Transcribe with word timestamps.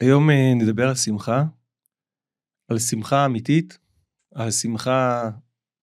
היום 0.00 0.30
אה, 0.30 0.54
נדבר 0.54 0.88
על 0.88 0.94
שמחה, 0.94 1.44
על 2.68 2.78
שמחה 2.78 3.26
אמיתית, 3.26 3.78
על 4.34 4.50
שמחה 4.50 5.30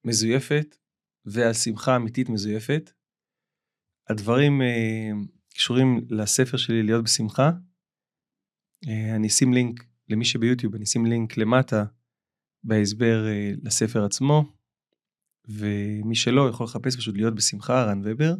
מזויפת 0.06 0.78
ועל 1.26 1.54
שמחה 1.54 1.96
אמיתית 1.96 2.30
מזויפת. 2.30 2.92
הדברים 4.10 4.62
אה, 4.62 5.12
קשורים 5.54 6.02
לספר 6.10 6.58
שלי 6.58 6.84
להיות 6.84 7.04
בשמחה. 7.04 7.52
אה, 8.88 9.16
אני 9.16 9.28
אשים 9.28 9.54
לינק 9.54 9.86
למי 10.10 10.26
שביוטיוב, 10.26 10.76
אני 10.76 10.84
אשים 10.84 11.06
לינק 11.06 11.38
למטה 11.38 11.86
בהסבר 12.64 13.26
לספר 13.64 14.06
עצמו, 14.06 14.44
ומי 15.48 16.16
שלא 16.16 16.50
יכול 16.50 16.64
לחפש 16.64 16.96
פשוט 16.96 17.16
להיות 17.16 17.36
בשמחה, 17.36 17.84
רן 17.84 18.02
ובר, 18.04 18.36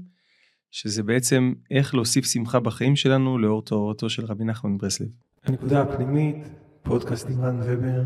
שזה 0.72 1.04
בעצם 1.04 1.54
איך 1.72 1.96
להוסיף 1.96 2.26
שמחה 2.26 2.60
בחיים 2.60 2.96
שלנו 2.96 3.38
לאור 3.38 3.66
תורתו 3.66 4.10
של 4.10 4.26
רבי 4.26 4.44
נחמן 4.44 4.78
ברסלב. 4.78 5.10
הנקודה 5.44 5.82
הפנימית, 5.82 6.36
פודקאסט 6.84 7.26
רן 7.26 7.60
ובר. 7.66 8.04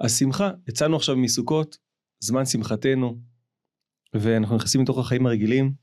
השמחה, 0.00 0.50
יצאנו 0.68 0.96
עכשיו 0.96 1.16
מסוכות, 1.16 1.78
זמן 2.20 2.46
שמחתנו, 2.46 3.20
ואנחנו 4.14 4.56
נכנסים 4.56 4.82
לתוך 4.82 4.98
החיים 4.98 5.26
הרגילים. 5.26 5.74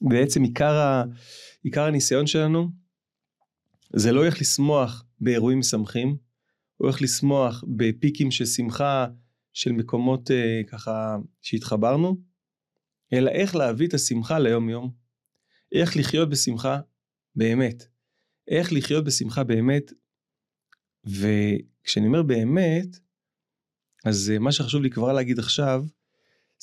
בעצם 0.00 0.42
עיקר, 0.42 0.74
ה... 0.74 1.04
עיקר 1.62 1.84
הניסיון 1.84 2.26
שלנו 2.26 2.68
זה 3.96 4.12
לא 4.12 4.24
איך 4.24 4.40
לשמוח 4.40 5.04
באירועים 5.20 5.58
משמחים, 5.58 6.16
או 6.80 6.88
איך 6.88 7.02
לשמוח 7.02 7.64
בפיקים 7.76 8.30
של 8.30 8.46
שמחה 8.46 9.06
של 9.52 9.72
מקומות 9.72 10.30
אה, 10.30 10.60
ככה 10.66 11.16
שהתחברנו, 11.42 12.16
אלא 13.12 13.30
איך 13.30 13.56
להביא 13.56 13.88
את 13.88 13.94
השמחה 13.94 14.38
ליום 14.38 14.68
יום, 14.68 14.90
איך 15.72 15.96
לחיות 15.96 16.30
בשמחה 16.30 16.80
באמת. 17.36 17.93
איך 18.48 18.72
לחיות 18.72 19.04
בשמחה 19.04 19.44
באמת, 19.44 19.92
וכשאני 21.04 22.06
אומר 22.06 22.22
באמת, 22.22 22.98
אז 24.04 24.32
מה 24.40 24.52
שחשוב 24.52 24.82
לי 24.82 24.90
כבר 24.90 25.12
להגיד 25.12 25.38
עכשיו, 25.38 25.84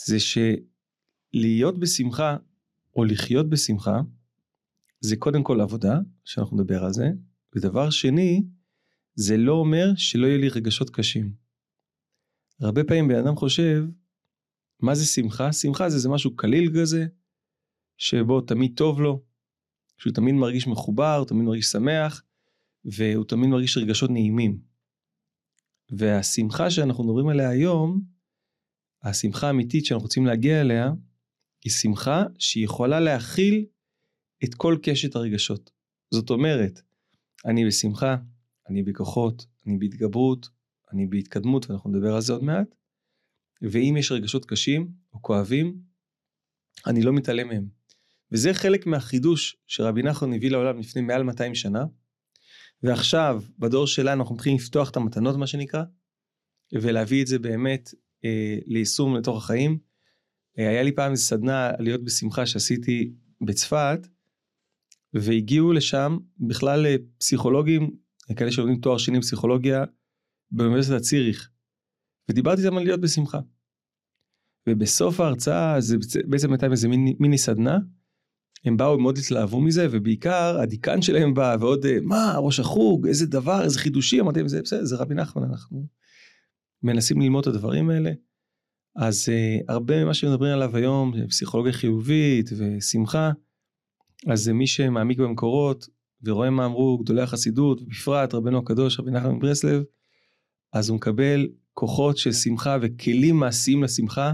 זה 0.05 0.17
שלהיות 0.19 1.79
בשמחה, 1.79 2.37
או 2.95 3.03
לחיות 3.03 3.49
בשמחה, 3.49 4.01
זה 4.99 5.15
קודם 5.15 5.43
כל 5.43 5.61
עבודה, 5.61 5.99
שאנחנו 6.25 6.57
נדבר 6.57 6.83
על 6.83 6.93
זה, 6.93 7.09
ודבר 7.55 7.89
שני, 7.89 8.43
זה 9.15 9.37
לא 9.37 9.53
אומר 9.53 9.85
שלא 9.95 10.27
יהיו 10.27 10.37
לי 10.37 10.49
רגשות 10.49 10.89
קשים. 10.89 11.33
הרבה 12.59 12.83
פעמים 12.83 13.07
בן 13.07 13.15
אדם 13.15 13.35
חושב, 13.35 13.85
מה 14.79 14.95
זה 14.95 15.05
שמחה? 15.05 15.53
שמחה 15.53 15.89
זה, 15.89 15.99
זה 15.99 16.09
משהו 16.09 16.35
קליל 16.35 16.71
כזה, 16.81 17.05
שבו 17.97 18.41
תמיד 18.41 18.73
טוב 18.75 19.01
לו, 19.01 19.23
שהוא 20.01 20.13
תמיד 20.13 20.35
מרגיש 20.35 20.67
מחובר, 20.67 21.15
הוא 21.15 21.27
תמיד 21.27 21.45
מרגיש 21.45 21.65
שמח, 21.65 22.23
והוא 22.85 23.25
תמיד 23.25 23.49
מרגיש 23.49 23.77
רגשות 23.77 24.09
נעימים. 24.09 24.59
והשמחה 25.89 26.71
שאנחנו 26.71 27.03
מדברים 27.03 27.27
עליה 27.27 27.49
היום, 27.49 28.01
השמחה 29.03 29.47
האמיתית 29.47 29.85
שאנחנו 29.85 30.03
רוצים 30.03 30.25
להגיע 30.25 30.61
אליה, 30.61 30.91
היא 31.63 31.71
שמחה 31.71 32.23
שהיא 32.39 32.65
יכולה 32.65 32.99
להכיל 32.99 33.65
את 34.43 34.55
כל 34.55 34.77
קשת 34.83 35.15
הרגשות. 35.15 35.71
זאת 36.11 36.29
אומרת, 36.29 36.81
אני 37.45 37.67
בשמחה, 37.67 38.15
אני 38.69 38.83
בכוחות, 38.83 39.45
אני 39.67 39.77
בהתגברות, 39.77 40.49
אני 40.93 41.05
בהתקדמות, 41.05 41.69
ואנחנו 41.69 41.89
נדבר 41.89 42.15
על 42.15 42.21
זה 42.21 42.33
עוד 42.33 42.43
מעט, 42.43 42.75
ואם 43.61 43.95
יש 43.99 44.11
רגשות 44.11 44.45
קשים 44.45 44.91
או 45.13 45.21
כואבים, 45.21 45.81
אני 46.87 47.01
לא 47.01 47.13
מתעלם 47.13 47.47
מהם. 47.47 47.80
וזה 48.31 48.53
חלק 48.53 48.85
מהחידוש 48.85 49.57
שרבי 49.67 50.03
נחמן 50.03 50.33
הביא 50.33 50.51
לעולם 50.51 50.79
לפני 50.79 51.01
מעל 51.01 51.23
200 51.23 51.55
שנה, 51.55 51.85
ועכשיו 52.83 53.43
בדור 53.59 53.87
שלנו 53.87 54.21
אנחנו 54.21 54.35
מתחילים 54.35 54.57
לפתוח 54.57 54.89
את 54.89 54.97
המתנות 54.97 55.35
מה 55.35 55.47
שנקרא, 55.47 55.83
ולהביא 56.73 57.21
את 57.21 57.27
זה 57.27 57.39
באמת 57.39 57.89
אה, 58.25 58.57
ליישום 58.65 59.15
לתוך 59.15 59.43
החיים. 59.43 59.77
אה, 60.59 60.69
היה 60.69 60.83
לי 60.83 60.91
פעם 60.91 61.15
סדנה 61.15 61.71
להיות 61.79 62.03
בשמחה 62.03 62.45
שעשיתי 62.45 63.13
בצפת, 63.41 64.07
והגיעו 65.13 65.73
לשם 65.73 66.17
בכלל 66.39 66.85
אה, 66.85 66.95
פסיכולוגים, 67.17 67.91
כאלה 68.35 68.51
שלומדים 68.51 68.81
תואר 68.81 68.97
שני 68.97 69.17
בפסיכולוגיה 69.17 69.83
באוניברסיטת 70.51 71.01
ציריך, 71.01 71.49
ודיברתי 72.29 72.61
איתם 72.61 72.77
על 72.77 72.83
להיות 72.83 73.01
בשמחה. 73.01 73.39
ובסוף 74.69 75.19
ההרצאה 75.19 75.81
זה 75.81 75.97
בעצם 76.27 76.51
הייתה 76.51 76.65
איזה 76.71 76.87
מיני, 76.87 77.15
מיני 77.19 77.37
סדנה, 77.37 77.77
הם 78.65 78.77
באו 78.77 78.99
מאוד 78.99 79.17
התלהבו 79.17 79.61
מזה 79.61 79.87
ובעיקר 79.91 80.59
הדיקן 80.59 81.01
שלהם 81.01 81.33
בא 81.33 81.57
ועוד 81.59 81.85
אה, 81.85 81.97
מה 82.01 82.35
ראש 82.37 82.59
החוג 82.59 83.07
איזה 83.07 83.25
דבר 83.25 83.63
איזה 83.63 83.79
חידושים 83.79 84.19
אמרתי 84.19 84.49
זה 84.49 84.61
בסדר 84.61 84.85
זה 84.85 84.95
רבי 84.95 85.15
נחמן 85.15 85.43
אנחנו 85.43 85.85
מנסים 86.83 87.21
ללמוד 87.21 87.47
את 87.47 87.55
הדברים 87.55 87.89
האלה. 87.89 88.11
אז 88.95 89.29
uh, 89.29 89.63
הרבה 89.67 90.03
ממה 90.03 90.13
שמדברים 90.13 90.53
עליו 90.53 90.77
היום 90.77 91.27
פסיכולוגיה 91.27 91.73
חיובית 91.73 92.49
ושמחה 92.57 93.31
אז 94.27 94.43
זה 94.43 94.53
מי 94.53 94.67
שמעמיק 94.67 95.19
במקורות 95.19 95.87
ורואה 96.23 96.49
מה 96.49 96.65
אמרו 96.65 96.97
גדולי 96.97 97.21
החסידות 97.21 97.87
בפרט 97.87 98.33
רבנו 98.33 98.57
הקדוש 98.57 98.99
רבי 98.99 99.11
נחמן 99.11 99.39
ברסלב 99.39 99.83
אז 100.73 100.89
הוא 100.89 100.95
מקבל 100.95 101.47
כוחות 101.73 102.17
של 102.17 102.31
שמחה 102.31 102.77
וכלים 102.81 103.35
מעשיים 103.35 103.83
לשמחה. 103.83 104.33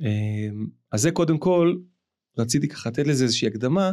אה, 0.00 0.48
אז 0.92 1.02
זה 1.02 1.10
קודם 1.10 1.38
כל 1.38 1.76
רציתי 2.38 2.68
ככה 2.68 2.90
לתת 2.90 3.06
לזה 3.06 3.24
איזושהי 3.24 3.48
הקדמה 3.48 3.90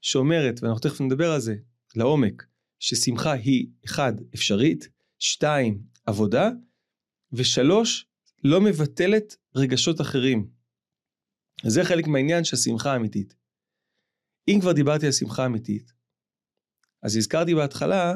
שאומרת, 0.00 0.62
ואנחנו 0.62 0.80
תכף 0.80 1.00
נדבר 1.00 1.30
על 1.30 1.40
זה 1.40 1.54
לעומק, 1.96 2.46
ששמחה 2.78 3.32
היא 3.32 3.66
אחד, 3.84 4.12
אפשרית, 4.34 4.88
שתיים, 5.18 5.82
עבודה, 6.06 6.50
ושלוש, 7.32 8.06
לא 8.44 8.60
מבטלת 8.60 9.36
רגשות 9.56 10.00
אחרים. 10.00 10.50
זה 11.66 11.84
חלק 11.84 12.06
מהעניין 12.06 12.44
של 12.44 12.56
השמחה 12.56 12.92
האמיתית. 12.92 13.34
אם 14.48 14.58
כבר 14.60 14.72
דיברתי 14.72 15.06
על 15.06 15.12
שמחה 15.12 15.46
אמיתית, 15.46 15.92
אז 17.02 17.16
הזכרתי 17.16 17.54
בהתחלה 17.54 18.14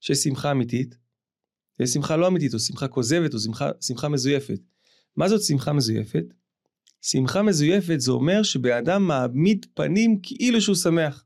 שיש 0.00 0.18
שמחה 0.18 0.50
אמיתית, 0.50 0.98
ויש 1.78 1.90
שמחה 1.90 2.16
לא 2.16 2.28
אמיתית, 2.28 2.54
או 2.54 2.58
שמחה 2.58 2.88
כוזבת, 2.88 3.34
או 3.34 3.38
שמחה, 3.38 3.70
שמחה 3.80 4.08
מזויפת. 4.08 4.60
מה 5.16 5.28
זאת 5.28 5.42
שמחה 5.42 5.72
מזויפת? 5.72 6.24
שמחה 7.10 7.42
מזויפת 7.42 8.00
זה 8.00 8.12
אומר 8.12 8.42
שבן 8.42 8.76
אדם 8.76 9.02
מעמיד 9.02 9.66
פנים 9.74 10.18
כאילו 10.22 10.60
שהוא 10.60 10.76
שמח. 10.76 11.24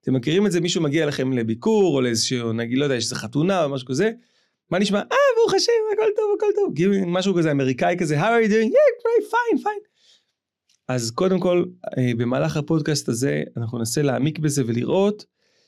אתם 0.00 0.14
מכירים 0.14 0.46
את 0.46 0.52
זה, 0.52 0.60
מישהו 0.60 0.82
מגיע 0.82 1.06
לכם 1.06 1.32
לביקור, 1.32 1.96
או 1.96 2.00
לאיזשהו, 2.00 2.52
נגיד, 2.52 2.78
לא 2.78 2.84
יודע, 2.84 2.94
יש 2.94 3.04
איזה 3.04 3.14
חתונה 3.14 3.64
או 3.64 3.68
משהו 3.68 3.86
כזה, 3.86 4.10
מה 4.70 4.78
נשמע? 4.78 4.98
אה, 4.98 5.16
ברוך 5.36 5.54
השם, 5.54 5.72
הכל 5.92 6.10
טוב, 6.16 6.24
הכל 6.36 6.46
טוב. 6.56 6.72
כאילו 6.76 6.92
משהו 7.06 7.34
כזה 7.34 7.50
אמריקאי 7.50 7.96
כזה, 7.98 8.20
how 8.20 8.24
are 8.24 8.46
you 8.46 8.50
doing? 8.50 8.70
yeah, 8.70 9.02
great, 9.02 9.30
fine, 9.30 9.62
fine. 9.62 9.90
אז 10.88 11.10
קודם 11.10 11.40
כל, 11.40 11.64
אה, 11.98 12.12
במהלך 12.16 12.56
הפודקאסט 12.56 13.08
הזה, 13.08 13.42
אנחנו 13.56 13.78
ננסה 13.78 14.02
להעמיק 14.02 14.38
בזה 14.38 14.62
ולראות 14.66 15.24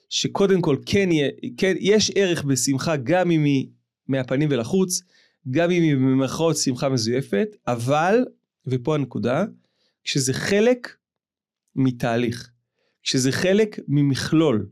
שקודם 0.08 0.60
כל 0.60 0.76
כן, 0.86 1.08
כן 1.56 1.74
יש 1.80 2.12
ערך 2.14 2.44
בשמחה 2.44 2.96
גם 2.96 3.30
אם 3.30 3.44
היא 3.44 3.68
מהפנים 4.08 4.48
ולחוץ, 4.52 5.02
גם 5.50 5.70
אם 5.70 5.82
היא 5.82 5.94
במרכאות 5.94 6.56
שמחה 6.56 6.88
מזויפת, 6.88 7.48
אבל 7.66 8.24
ופה 8.66 8.94
הנקודה, 8.94 9.44
כשזה 10.04 10.32
חלק 10.32 10.96
מתהליך, 11.76 12.50
כשזה 13.02 13.32
חלק 13.32 13.78
ממכלול. 13.88 14.70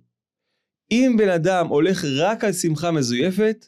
אם 0.90 1.14
בן 1.18 1.28
אדם 1.28 1.66
הולך 1.66 2.04
רק 2.18 2.44
על 2.44 2.52
שמחה 2.52 2.90
מזויפת, 2.90 3.66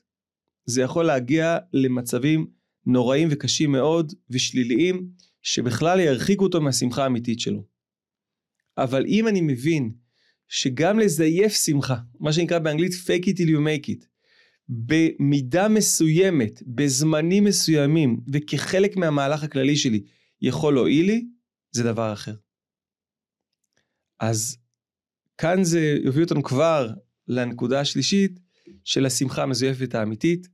זה 0.65 0.83
יכול 0.83 1.05
להגיע 1.05 1.59
למצבים 1.73 2.47
נוראים 2.87 3.29
וקשים 3.31 3.73
מאוד 3.73 4.13
ושליליים, 4.31 5.09
שבכלל 5.43 6.01
ירחיקו 6.01 6.45
אותו 6.45 6.61
מהשמחה 6.61 7.03
האמיתית 7.03 7.41
שלו. 7.41 7.65
אבל 8.79 9.05
אם 9.07 9.29
אני 9.29 9.41
מבין 9.41 9.93
שגם 10.49 10.99
לזייף 10.99 11.53
שמחה, 11.53 11.97
מה 12.21 12.33
שנקרא 12.33 12.59
באנגלית 12.59 12.93
fake 12.93 13.25
it 13.25 13.37
till 13.37 13.49
you 13.49 13.61
make 13.67 13.89
it, 13.89 14.07
במידה 14.73 15.69
מסוימת, 15.69 16.63
בזמנים 16.67 17.45
מסוימים, 17.45 18.21
וכחלק 18.33 18.97
מהמהלך 18.97 19.43
הכללי 19.43 19.77
שלי, 19.77 20.03
יכול 20.43 20.75
להועיל 20.75 21.07
לי, 21.07 21.27
זה 21.71 21.83
דבר 21.83 22.13
אחר. 22.13 22.35
אז 24.21 24.57
כאן 25.39 25.65
זה 25.65 25.99
יוביל 26.05 26.23
אותנו 26.23 26.43
כבר 26.43 26.91
לנקודה 27.29 27.81
השלישית 27.81 28.41
של 28.85 29.07
השמחה 29.07 29.43
המזויפת 29.43 29.95
האמיתית, 29.95 30.49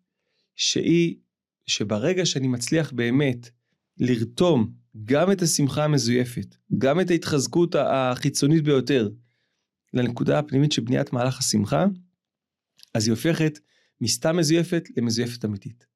שהיא 0.56 1.16
שברגע 1.66 2.26
שאני 2.26 2.48
מצליח 2.48 2.92
באמת 2.92 3.50
לרתום 3.98 4.72
גם 5.04 5.32
את 5.32 5.42
השמחה 5.42 5.84
המזויפת, 5.84 6.56
גם 6.78 7.00
את 7.00 7.10
ההתחזקות 7.10 7.74
החיצונית 7.74 8.64
ביותר, 8.64 9.08
לנקודה 9.94 10.38
הפנימית 10.38 10.72
של 10.72 10.82
בניית 10.82 11.12
מהלך 11.12 11.38
השמחה, 11.38 11.86
אז 12.94 13.06
היא 13.06 13.12
הופכת 13.12 13.58
מסתם 14.00 14.36
מזויפת 14.36 14.88
למזויפת 14.96 15.44
אמיתית. 15.44 15.86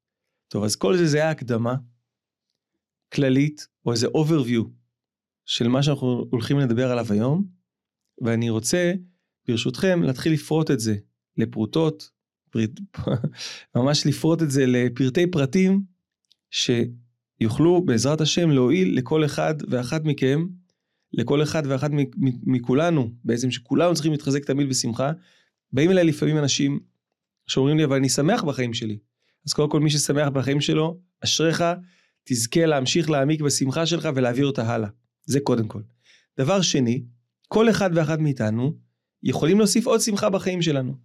טוב, 0.47 0.63
אז 0.63 0.75
כל 0.75 0.97
זה 0.97 1.07
זה 1.07 1.17
היה 1.17 1.29
הקדמה 1.29 1.75
כללית, 3.13 3.67
או 3.85 3.91
איזה 3.91 4.07
overview 4.07 4.63
של 5.45 5.67
מה 5.67 5.83
שאנחנו 5.83 6.25
הולכים 6.29 6.59
לדבר 6.59 6.91
עליו 6.91 7.05
היום, 7.09 7.47
ואני 8.21 8.49
רוצה, 8.49 8.93
ברשותכם, 9.47 10.03
להתחיל 10.03 10.33
לפרוט 10.33 10.71
את 10.71 10.79
זה 10.79 10.95
לפרוטות, 11.37 12.09
ממש 13.75 14.07
לפרוט 14.07 14.41
את 14.41 14.51
זה 14.51 14.65
לפרטי 14.65 15.31
פרטים, 15.31 15.83
שיוכלו 16.51 17.85
בעזרת 17.85 18.21
השם 18.21 18.49
להועיל 18.49 18.97
לכל 18.97 19.25
אחד 19.25 19.53
ואחת 19.69 20.03
מכם, 20.03 20.47
לכל 21.13 21.43
אחד 21.43 21.63
ואחת 21.65 21.91
מכולנו, 22.43 23.11
בעצם 23.23 23.51
שכולנו 23.51 23.93
צריכים 23.93 24.11
להתחזק 24.11 24.45
תמיד 24.45 24.69
בשמחה. 24.69 25.11
באים 25.73 25.91
אליי 25.91 26.03
לפעמים 26.03 26.37
אנשים 26.37 26.79
שאומרים 27.47 27.77
לי, 27.77 27.83
אבל 27.83 27.95
אני 27.95 28.09
שמח 28.09 28.43
בחיים 28.43 28.73
שלי. 28.73 28.97
אז 29.47 29.53
קודם 29.53 29.69
כל 29.69 29.79
מי 29.79 29.89
ששמח 29.89 30.27
בחיים 30.27 30.61
שלו, 30.61 30.99
אשריך, 31.23 31.63
תזכה 32.23 32.65
להמשיך 32.65 33.09
להעמיק 33.09 33.41
בשמחה 33.41 33.85
שלך 33.85 34.09
ולהעביר 34.15 34.45
אותה 34.45 34.73
הלאה. 34.73 34.89
זה 35.25 35.39
קודם 35.39 35.67
כל. 35.67 35.81
דבר 36.39 36.61
שני, 36.61 37.03
כל 37.47 37.69
אחד 37.69 37.89
ואחת 37.95 38.19
מאיתנו 38.19 38.77
יכולים 39.23 39.57
להוסיף 39.57 39.85
עוד 39.85 40.01
שמחה 40.01 40.29
בחיים 40.29 40.61
שלנו. 40.61 40.97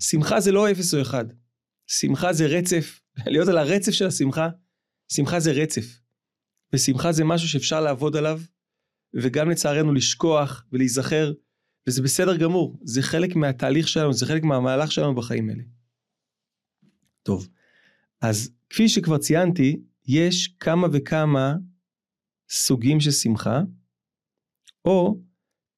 שמחה 0.00 0.40
זה 0.40 0.52
לא 0.52 0.70
אפס 0.70 0.94
או 0.94 1.02
אחד. 1.02 1.24
שמחה 1.86 2.32
זה 2.32 2.46
רצף, 2.46 3.00
להיות 3.26 3.48
על 3.48 3.58
הרצף 3.58 3.92
של 3.92 4.06
השמחה, 4.06 4.48
שמחה 5.12 5.40
זה 5.40 5.52
רצף. 5.52 6.00
ושמחה 6.72 7.12
זה 7.12 7.24
משהו 7.24 7.48
שאפשר 7.48 7.80
לעבוד 7.80 8.16
עליו, 8.16 8.40
וגם 9.14 9.50
לצערנו 9.50 9.92
לשכוח 9.92 10.64
ולהיזכר, 10.72 11.32
וזה 11.88 12.02
בסדר 12.02 12.36
גמור, 12.36 12.78
זה 12.82 13.02
חלק 13.02 13.36
מהתהליך 13.36 13.88
שלנו, 13.88 14.12
זה 14.12 14.26
חלק 14.26 14.42
מהמהלך 14.42 14.92
שלנו 14.92 15.14
בחיים 15.14 15.50
האלה. 15.50 15.62
טוב, 17.22 17.48
אז 18.20 18.50
כפי 18.70 18.88
שכבר 18.88 19.18
ציינתי, 19.18 19.82
יש 20.04 20.48
כמה 20.48 20.86
וכמה 20.92 21.54
סוגים 22.50 23.00
של 23.00 23.10
שמחה, 23.10 23.60
או 24.84 25.20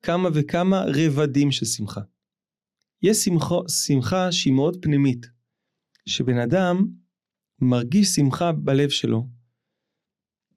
כמה 0.03 0.29
וכמה 0.35 0.85
רבדים 0.97 1.53
של 1.53 1.67
שמחה. 1.67 2.01
יש 3.03 3.17
שמחה, 3.17 3.55
שמחה 3.69 4.33
שהיא 4.33 4.53
מאוד 4.53 4.77
פנימית, 4.83 5.27
שבן 6.07 6.39
אדם 6.39 6.87
מרגיש 7.61 8.09
שמחה 8.09 8.53
בלב 8.53 8.89
שלו, 8.89 9.29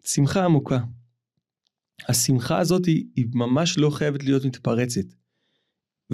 שמחה 0.06 0.46
עמוקה. 0.46 0.80
השמחה 2.10 2.60
הזאת 2.60 2.86
היא, 2.86 3.06
היא 3.16 3.26
ממש 3.34 3.78
לא 3.78 3.90
חייבת 3.90 4.24
להיות 4.24 4.46
מתפרצת. 4.46 5.23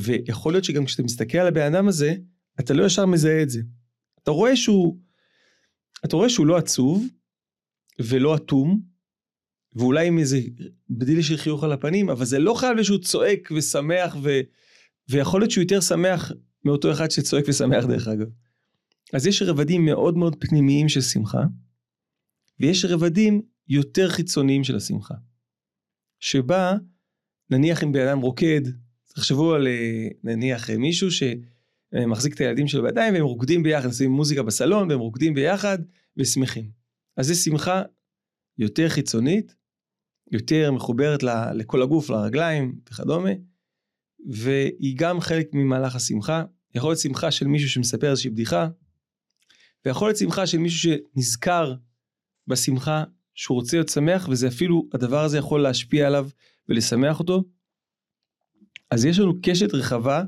ויכול 0.01 0.53
להיות 0.53 0.63
שגם 0.63 0.85
כשאתה 0.85 1.03
מסתכל 1.03 1.37
על 1.37 1.47
הבן 1.47 1.73
אדם 1.73 1.87
הזה, 1.87 2.15
אתה 2.59 2.73
לא 2.73 2.85
ישר 2.85 3.05
מזהה 3.05 3.43
את 3.43 3.49
זה. 3.49 3.61
אתה 4.23 4.31
רואה 4.31 4.55
שהוא, 4.55 4.99
אתה 6.05 6.15
רואה 6.15 6.29
שהוא 6.29 6.47
לא 6.47 6.57
עצוב, 6.57 7.07
ולא 7.99 8.35
אטום, 8.35 8.81
ואולי 9.75 10.07
עם 10.07 10.19
איזה 10.19 10.39
בדיל 10.89 11.21
של 11.21 11.37
חיוך 11.37 11.63
על 11.63 11.71
הפנים, 11.71 12.09
אבל 12.09 12.25
זה 12.25 12.39
לא 12.39 12.53
חייב 12.53 12.83
שהוא 12.83 12.99
צועק 12.99 13.49
ושמח, 13.57 14.15
ו... 14.23 14.29
ויכול 15.09 15.41
להיות 15.41 15.51
שהוא 15.51 15.61
יותר 15.61 15.81
שמח 15.81 16.31
מאותו 16.65 16.91
אחד 16.91 17.11
שצועק 17.11 17.45
ושמח 17.47 17.85
דרך 17.85 18.07
אגב. 18.07 18.27
אז 19.13 19.27
יש 19.27 19.41
רבדים 19.41 19.85
מאוד 19.85 20.17
מאוד 20.17 20.35
פנימיים 20.39 20.89
של 20.89 21.01
שמחה, 21.01 21.43
ויש 22.59 22.85
רבדים 22.85 23.41
יותר 23.67 24.09
חיצוניים 24.09 24.63
של 24.63 24.75
השמחה. 24.75 25.15
שבה, 26.19 26.73
נניח 27.49 27.83
אם 27.83 27.91
בן 27.91 28.07
אדם 28.07 28.19
רוקד, 28.19 28.61
תחשבו 29.13 29.53
על 29.53 29.67
אה, 29.67 30.07
נניח 30.23 30.69
מישהו 30.69 31.07
שמחזיק 31.11 32.33
את 32.33 32.39
הילדים 32.39 32.67
שלו 32.67 32.83
בידיים 32.83 33.13
והם 33.13 33.23
רוקדים 33.23 33.63
ביחד, 33.63 33.85
עושים 33.85 34.11
מוזיקה 34.11 34.43
בסלון 34.43 34.91
והם 34.91 34.99
רוקדים 34.99 35.33
ביחד 35.33 35.77
ושמחים. 36.17 36.69
אז 37.17 37.27
זה 37.27 37.35
שמחה 37.35 37.83
יותר 38.57 38.89
חיצונית, 38.89 39.55
יותר 40.31 40.71
מחוברת 40.71 41.23
לכל 41.53 41.81
הגוף, 41.81 42.09
לרגליים 42.09 42.79
וכדומה, 42.89 43.29
והיא 44.29 44.95
גם 44.97 45.19
חלק 45.19 45.49
ממהלך 45.53 45.95
השמחה. 45.95 46.43
יכול 46.75 46.89
להיות 46.89 46.99
שמחה 46.99 47.31
של 47.31 47.47
מישהו 47.47 47.69
שמספר 47.69 48.09
איזושהי 48.09 48.29
בדיחה, 48.29 48.67
ויכול 49.85 50.07
להיות 50.07 50.17
שמחה 50.17 50.47
של 50.47 50.57
מישהו 50.57 50.79
שנזכר 50.79 51.73
בשמחה 52.47 53.03
שהוא 53.33 53.55
רוצה 53.55 53.77
להיות 53.77 53.89
שמח, 53.89 54.27
וזה 54.31 54.47
אפילו, 54.47 54.87
הדבר 54.93 55.23
הזה 55.23 55.37
יכול 55.37 55.61
להשפיע 55.61 56.07
עליו 56.07 56.29
ולשמח 56.69 57.19
אותו. 57.19 57.43
אז 58.91 59.05
יש 59.05 59.19
לנו 59.19 59.33
קשת 59.43 59.73
רחבה 59.73 60.23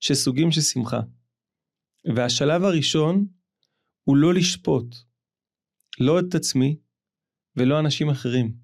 של 0.00 0.14
סוגים 0.14 0.50
של 0.50 0.60
שמחה. 0.60 1.00
והשלב 2.16 2.62
הראשון 2.62 3.26
הוא 4.04 4.16
לא 4.16 4.34
לשפוט, 4.34 4.96
לא 6.00 6.20
את 6.20 6.34
עצמי 6.34 6.76
ולא 7.56 7.80
אנשים 7.80 8.10
אחרים. 8.10 8.56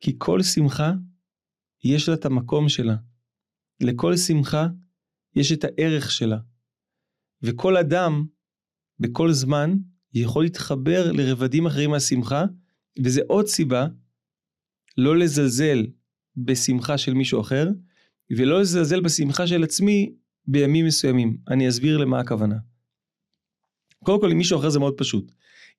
כי 0.00 0.14
כל 0.18 0.42
שמחה 0.42 0.92
יש 1.84 2.08
לה 2.08 2.14
את 2.14 2.24
המקום 2.24 2.68
שלה. 2.68 2.96
לכל 3.80 4.16
שמחה 4.16 4.66
יש 5.36 5.52
את 5.52 5.64
הערך 5.64 6.10
שלה. 6.10 6.38
וכל 7.42 7.76
אדם, 7.76 8.26
בכל 9.00 9.32
זמן, 9.32 9.76
יכול 10.14 10.44
להתחבר 10.44 11.12
לרבדים 11.12 11.66
אחרים 11.66 11.90
מהשמחה, 11.90 12.44
וזה 13.04 13.20
עוד 13.28 13.46
סיבה 13.46 13.86
לא 14.96 15.18
לזלזל 15.18 15.86
בשמחה 16.36 16.98
של 16.98 17.14
מישהו 17.14 17.40
אחר, 17.40 17.68
ולא 18.36 18.60
לזלזל 18.60 19.00
בשמחה 19.00 19.46
של 19.46 19.64
עצמי 19.64 20.12
בימים 20.46 20.86
מסוימים. 20.86 21.36
אני 21.48 21.68
אסביר 21.68 21.98
למה 21.98 22.20
הכוונה. 22.20 22.56
קודם 24.04 24.20
כל, 24.20 24.30
עם 24.30 24.38
מישהו 24.38 24.58
אחר 24.58 24.70
זה 24.70 24.78
מאוד 24.78 24.94
פשוט. 24.96 25.32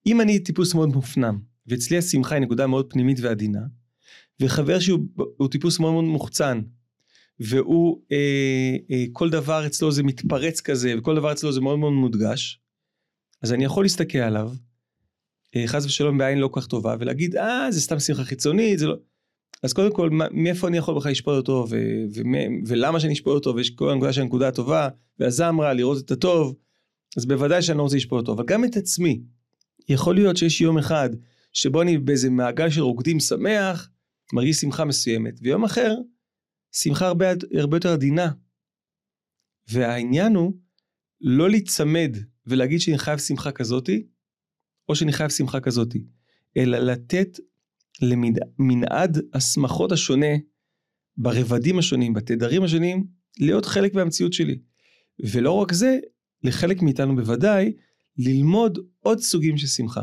אם 0.06 0.22
אני 0.22 0.40
טיפוס 0.40 0.74
מאוד 0.74 0.90
מופנם, 0.90 1.40
ואצלי 1.68 1.98
השמחה 1.98 2.36
היא 2.36 2.42
נקודה 2.42 2.68
מאוד 2.68 2.90
פנימית 2.90 3.20
ועדינה, 3.22 3.62
וחבר 4.40 4.80
שהוא 4.80 5.50
טיפוס 5.52 5.80
מאוד 5.80 5.94
מאוד 5.94 6.04
מוחצן, 6.04 6.62
והוא, 7.40 8.02
אה, 8.12 8.76
אה, 8.92 9.06
כל 9.14 9.30
דבר 9.30 9.66
אצלו 9.66 9.92
זה 9.92 10.04
מתפרץ 10.04 10.62
כזה, 10.62 10.94
וכל 10.98 11.16
דבר 11.16 11.32
אצלו 11.32 11.52
זה 11.52 11.62
מאוד 11.62 11.80
מאוד 11.80 11.94
מודגש, 11.94 12.62
אז 13.42 13.54
אני 13.54 13.66
יכול 13.66 13.86
להסתכל 13.86 14.18
עליו, 14.18 14.52
אה, 15.56 15.64
חס 15.68 15.86
ושלום 15.86 16.18
בעין 16.18 16.38
לא 16.38 16.48
כל 16.48 16.62
כך 16.62 16.68
טובה, 16.68 16.96
ולהגיד, 17.00 17.36
אה, 17.36 17.72
זה 17.72 17.82
סתם 17.82 18.00
שמחה 18.00 18.24
חיצונית, 18.24 18.80
זה 18.80 18.88
לא... 18.88 18.96
אז 19.64 19.74
קודם 19.74 19.94
כל, 19.94 20.10
מאיפה 20.32 20.68
אני 20.68 20.78
יכול 20.78 20.96
בכלל 20.96 21.12
לשפוט 21.12 21.36
אותו, 21.36 21.68
ו- 21.70 22.06
ו- 22.16 22.22
ולמה 22.68 23.00
שאני 23.00 23.14
אשפוט 23.14 23.36
אותו, 23.36 23.56
ויש 23.56 23.70
כל 23.70 23.92
הנקודה 23.92 24.14
של 24.14 24.22
הנקודה 24.22 24.48
הטובה, 24.48 24.90
והזמרה, 25.20 25.74
לראות 25.74 26.06
את 26.06 26.12
הטוב, 26.12 26.56
אז 27.18 27.26
בוודאי 27.26 27.62
שאני 27.62 27.78
לא 27.78 27.84
רוצה 27.84 27.96
לשפוט 27.96 28.20
אותו, 28.20 28.34
אבל 28.34 28.44
גם 28.48 28.66
את 28.66 28.78
עצמי. 28.78 29.22
יכול 29.90 30.16
להיות 30.16 30.38
שיש 30.38 30.62
יום 30.62 30.78
אחד 30.78 31.10
שבו 31.54 31.82
אני 31.82 31.98
באיזה 31.98 32.30
מעגל 32.30 32.70
של 32.70 32.82
רוקדים 32.82 33.20
שמח, 33.20 33.90
מרגיש 34.34 34.58
שמחה 34.58 34.86
מסוימת, 34.86 35.40
ויום 35.42 35.64
אחר, 35.64 35.96
שמחה 36.72 37.08
הרבה, 37.08 37.26
הרבה 37.58 37.78
יותר 37.78 37.94
עדינה. 37.94 38.32
והעניין 39.68 40.36
הוא 40.36 40.54
לא 41.22 41.50
להיצמד 41.50 42.18
ולהגיד 42.46 42.80
שאני 42.80 42.98
חייב 42.98 43.20
שמחה 43.20 43.52
כזאתי, 43.52 44.04
או 44.90 44.96
שאני 44.96 45.14
חייב 45.14 45.30
שמחה 45.30 45.60
כזאתי, 45.60 46.04
אלא 46.58 46.78
לתת 46.78 47.40
למנעד 48.02 49.18
השמחות 49.34 49.92
השונה, 49.92 50.36
ברבדים 51.18 51.80
השונים, 51.80 52.14
בתדרים 52.14 52.64
השונים, 52.64 53.08
להיות 53.40 53.66
חלק 53.66 53.94
מהמציאות 53.94 54.34
שלי. 54.34 54.60
ולא 55.34 55.52
רק 55.52 55.74
זה, 55.74 56.00
לחלק 56.44 56.82
מאיתנו 56.82 57.16
בוודאי, 57.16 57.74
ללמוד 58.18 58.80
עוד 59.00 59.20
סוגים 59.20 59.58
של 59.58 59.68
שמחה. 59.68 60.02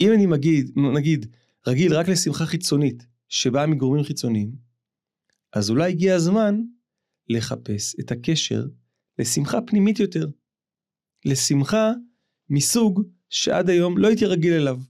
אם 0.00 0.12
אני 0.12 0.26
מגיד, 0.26 0.70
נגיד, 0.96 1.26
רגיל 1.66 1.94
רק 1.94 2.08
לשמחה 2.08 2.46
חיצונית, 2.46 3.06
שבאה 3.28 3.66
מגורמים 3.66 4.04
חיצוניים, 4.04 4.52
אז 5.52 5.70
אולי 5.70 5.90
הגיע 5.90 6.14
הזמן 6.14 6.60
לחפש 7.28 7.96
את 8.00 8.12
הקשר 8.12 8.64
לשמחה 9.18 9.60
פנימית 9.60 10.00
יותר. 10.00 10.26
לשמחה 11.24 11.92
מסוג 12.50 13.02
שעד 13.28 13.70
היום 13.70 13.98
לא 13.98 14.08
הייתי 14.08 14.26
רגיל 14.26 14.52
אליו. 14.52 14.80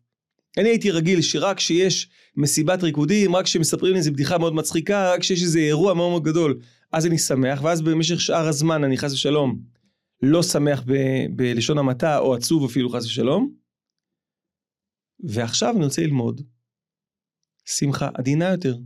אני 0.58 0.68
הייתי 0.68 0.90
רגיל 0.90 1.22
שרק 1.22 1.56
כשיש 1.56 2.08
מסיבת 2.36 2.82
ריקודים, 2.82 3.36
רק 3.36 3.44
כשמספרים 3.44 3.92
לי 3.92 3.98
איזה 3.98 4.10
בדיחה 4.10 4.38
מאוד 4.38 4.54
מצחיקה, 4.54 5.12
רק 5.12 5.20
כשיש 5.20 5.42
איזה 5.42 5.58
אירוע 5.58 5.94
מאוד 5.94 6.10
מאוד 6.10 6.22
גדול, 6.22 6.60
אז 6.92 7.06
אני 7.06 7.18
שמח, 7.18 7.62
ואז 7.62 7.82
במשך 7.82 8.20
שאר 8.20 8.48
הזמן 8.48 8.84
אני 8.84 8.98
חס 8.98 9.12
ושלום 9.12 9.62
לא 10.22 10.42
שמח 10.42 10.82
ב- 10.86 11.26
בלשון 11.36 11.78
המעטה, 11.78 12.18
או 12.18 12.34
עצוב 12.34 12.64
אפילו 12.64 12.90
חס 12.90 13.04
ושלום. 13.04 13.54
ועכשיו 15.24 15.76
אני 15.76 15.84
רוצה 15.84 16.02
ללמוד 16.02 16.40
שמחה 17.64 18.08
עדינה 18.14 18.48
יותר, 18.48 18.76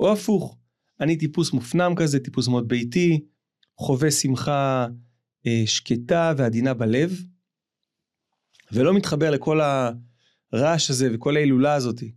או 0.00 0.12
הפוך, 0.12 0.58
אני 1.00 1.16
טיפוס 1.16 1.52
מופנם 1.52 1.92
כזה, 1.96 2.20
טיפוס 2.20 2.48
מאוד 2.48 2.68
ביתי, 2.68 3.24
חווה 3.78 4.10
שמחה 4.10 4.86
אה, 5.46 5.62
שקטה 5.66 6.32
ועדינה 6.36 6.74
בלב, 6.74 7.22
ולא 8.72 8.94
מתחבר 8.94 9.30
לכל 9.30 9.60
הרעש 10.54 10.90
הזה 10.90 11.08
וכל 11.14 11.36
ההילולה 11.36 11.74
הזאתי. 11.74 12.14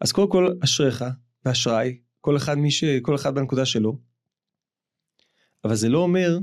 אז 0.00 0.12
קודם 0.12 0.30
כל 0.30 0.52
אשריך 0.64 1.04
ואשראי, 1.44 1.98
כל 2.20 2.36
אחד 2.36 2.56
ש... 2.68 2.84
כל 3.02 3.14
אחד 3.14 3.34
בנקודה 3.34 3.66
שלו. 3.66 3.98
אבל 5.64 5.74
זה 5.74 5.88
לא 5.88 5.98
אומר 5.98 6.38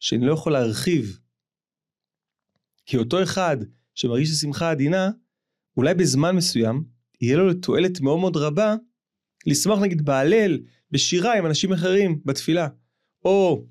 שאני 0.00 0.26
לא 0.26 0.32
יכול 0.32 0.52
להרחיב. 0.52 1.18
כי 2.86 2.96
אותו 2.96 3.22
אחד 3.22 3.56
שמרגיש 3.94 4.28
שמחה 4.28 4.70
עדינה, 4.70 5.10
אולי 5.76 5.94
בזמן 5.94 6.36
מסוים, 6.36 6.84
יהיה 7.20 7.36
לו 7.36 7.54
תועלת 7.54 8.00
מאוד 8.00 8.18
מאוד 8.18 8.36
רבה 8.36 8.74
לשמוח 9.46 9.78
נגיד 9.78 10.04
בהלל, 10.04 10.58
בשירה 10.90 11.38
עם 11.38 11.46
אנשים 11.46 11.72
אחרים, 11.72 12.20
בתפילה. 12.24 12.68
או 13.24 13.66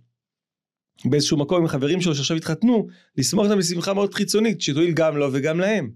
באיזשהו 1.05 1.37
מקום 1.37 1.61
עם 1.61 1.67
חברים 1.67 2.01
שלו 2.01 2.15
שעכשיו 2.15 2.37
התחתנו, 2.37 2.87
לשמוח 3.17 3.45
אותם 3.45 3.57
בשמחה 3.57 3.93
מאוד 3.93 4.13
חיצונית, 4.13 4.61
שתועיל 4.61 4.93
גם 4.93 5.17
לו 5.17 5.29
וגם 5.33 5.59
להם. 5.59 5.91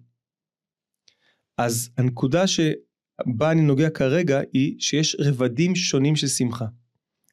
אז 1.57 1.89
הנקודה 1.98 2.48
שבה 2.48 3.51
אני 3.51 3.62
נוגע 3.62 3.89
כרגע 3.89 4.41
היא 4.53 4.75
שיש 4.79 5.15
רבדים 5.19 5.75
שונים 5.75 6.15
של 6.15 6.27
שמחה. 6.27 6.65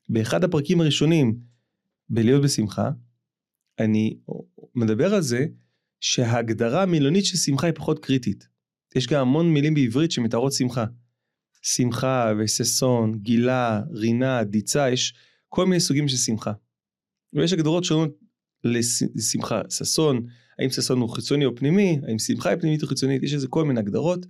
באחד 0.08 0.44
הפרקים 0.44 0.80
הראשונים 0.80 1.40
בלהיות 2.08 2.42
בשמחה, 2.42 2.90
אני 3.78 4.18
מדבר 4.74 5.14
על 5.14 5.22
זה 5.22 5.46
שההגדרה 6.00 6.82
המילונית 6.82 7.24
של 7.24 7.36
שמחה 7.36 7.66
היא 7.66 7.74
פחות 7.74 7.98
קריטית. 7.98 8.48
יש 8.94 9.06
גם 9.06 9.20
המון 9.20 9.52
מילים 9.52 9.74
בעברית 9.74 10.12
שמתארות 10.12 10.52
שמחה. 10.52 10.84
שמחה 11.62 12.32
וששון, 12.38 13.18
גילה, 13.18 13.82
רינה, 13.90 14.44
דיצה, 14.44 14.90
יש 14.90 15.14
כל 15.48 15.66
מיני 15.66 15.80
סוגים 15.80 16.08
של 16.08 16.16
שמחה. 16.16 16.52
ויש 17.32 17.52
הגדרות 17.52 17.84
שונות 17.84 18.10
לשמחה. 18.64 19.62
ששון, 19.70 20.26
האם 20.58 20.70
ששון 20.70 21.00
הוא 21.00 21.08
חיצוני 21.08 21.44
או 21.44 21.56
פנימי, 21.56 22.00
האם 22.08 22.18
שמחה 22.18 22.50
היא 22.50 22.58
פנימית 22.58 22.82
או 22.82 22.88
חיצונית, 22.88 23.22
יש 23.22 23.34
איזה 23.34 23.48
כל 23.48 23.64
מיני 23.64 23.80
הגדרות, 23.80 24.26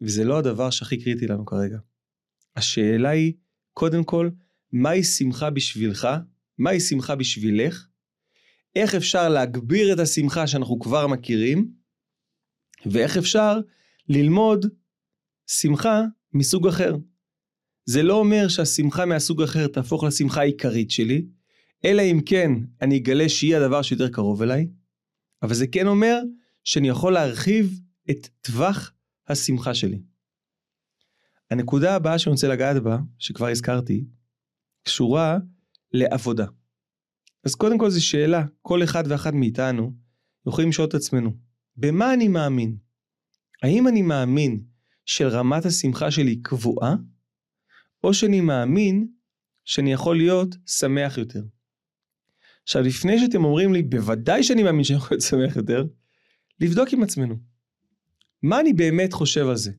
וזה 0.00 0.24
לא 0.24 0.38
הדבר 0.38 0.70
שהכי 0.70 1.04
קריטי 1.04 1.26
לנו 1.26 1.46
כרגע. 1.46 1.78
השאלה 2.56 3.08
היא, 3.08 3.32
קודם 3.72 4.04
כל, 4.04 4.30
מהי 4.72 5.04
שמחה 5.04 5.50
בשבילך? 5.50 6.08
מהי 6.58 6.80
שמחה 6.80 7.14
בשבילך? 7.14 7.86
איך 8.76 8.94
אפשר 8.94 9.28
להגביר 9.28 9.92
את 9.92 9.98
השמחה 9.98 10.46
שאנחנו 10.46 10.78
כבר 10.78 11.06
מכירים? 11.06 11.70
ואיך 12.86 13.16
אפשר 13.16 13.60
ללמוד 14.08 14.66
שמחה 15.46 16.02
מסוג 16.32 16.66
אחר. 16.68 16.96
זה 17.86 18.02
לא 18.02 18.14
אומר 18.14 18.48
שהשמחה 18.48 19.06
מהסוג 19.06 19.42
אחר 19.42 19.66
תהפוך 19.66 20.04
לשמחה 20.04 20.40
העיקרית 20.40 20.90
שלי, 20.90 21.26
אלא 21.84 22.02
אם 22.02 22.20
כן 22.26 22.50
אני 22.80 22.98
אגלה 22.98 23.28
שהיא 23.28 23.56
הדבר 23.56 23.82
שיותר 23.82 24.08
קרוב 24.08 24.42
אליי, 24.42 24.68
אבל 25.42 25.54
זה 25.54 25.66
כן 25.66 25.86
אומר 25.86 26.20
שאני 26.64 26.88
יכול 26.88 27.12
להרחיב 27.12 27.80
את 28.10 28.28
טווח 28.40 28.92
השמחה 29.28 29.74
שלי. 29.74 30.02
הנקודה 31.50 31.94
הבאה 31.94 32.18
שאני 32.18 32.32
רוצה 32.32 32.48
לגעת 32.48 32.82
בה, 32.82 32.98
שכבר 33.18 33.48
הזכרתי, 33.48 34.04
קשורה 34.82 35.38
לעבודה. 35.92 36.46
אז 37.44 37.54
קודם 37.54 37.78
כל 37.78 37.90
זו 37.90 38.06
שאלה, 38.06 38.44
כל 38.62 38.84
אחד 38.84 39.04
ואחת 39.08 39.32
מאיתנו 39.34 39.92
יכולים 40.48 40.68
לשאול 40.68 40.88
את 40.88 40.94
עצמנו, 40.94 41.30
במה 41.76 42.14
אני 42.14 42.28
מאמין? 42.28 42.76
האם 43.62 43.88
אני 43.88 44.02
מאמין 44.02 44.64
של 45.06 45.28
רמת 45.28 45.64
השמחה 45.64 46.10
שלי 46.10 46.36
קבועה, 46.42 46.94
או 48.04 48.14
שאני 48.14 48.40
מאמין 48.40 49.08
שאני 49.64 49.92
יכול 49.92 50.16
להיות 50.16 50.56
שמח 50.66 51.18
יותר. 51.18 51.42
עכשיו 52.64 52.82
לפני 52.82 53.18
שאתם 53.18 53.44
אומרים 53.44 53.72
לי 53.72 53.82
בוודאי 53.82 54.42
שאני 54.42 54.62
מאמין 54.62 54.84
שאני 54.84 54.96
יכול 54.96 55.08
להיות 55.14 55.22
שמח 55.22 55.56
יותר, 55.56 55.84
לבדוק 56.60 56.92
עם 56.92 57.02
עצמנו. 57.02 57.36
מה 58.42 58.60
אני 58.60 58.72
באמת 58.72 59.12
חושב 59.12 59.46
על 59.46 59.56
זה? 59.56 59.72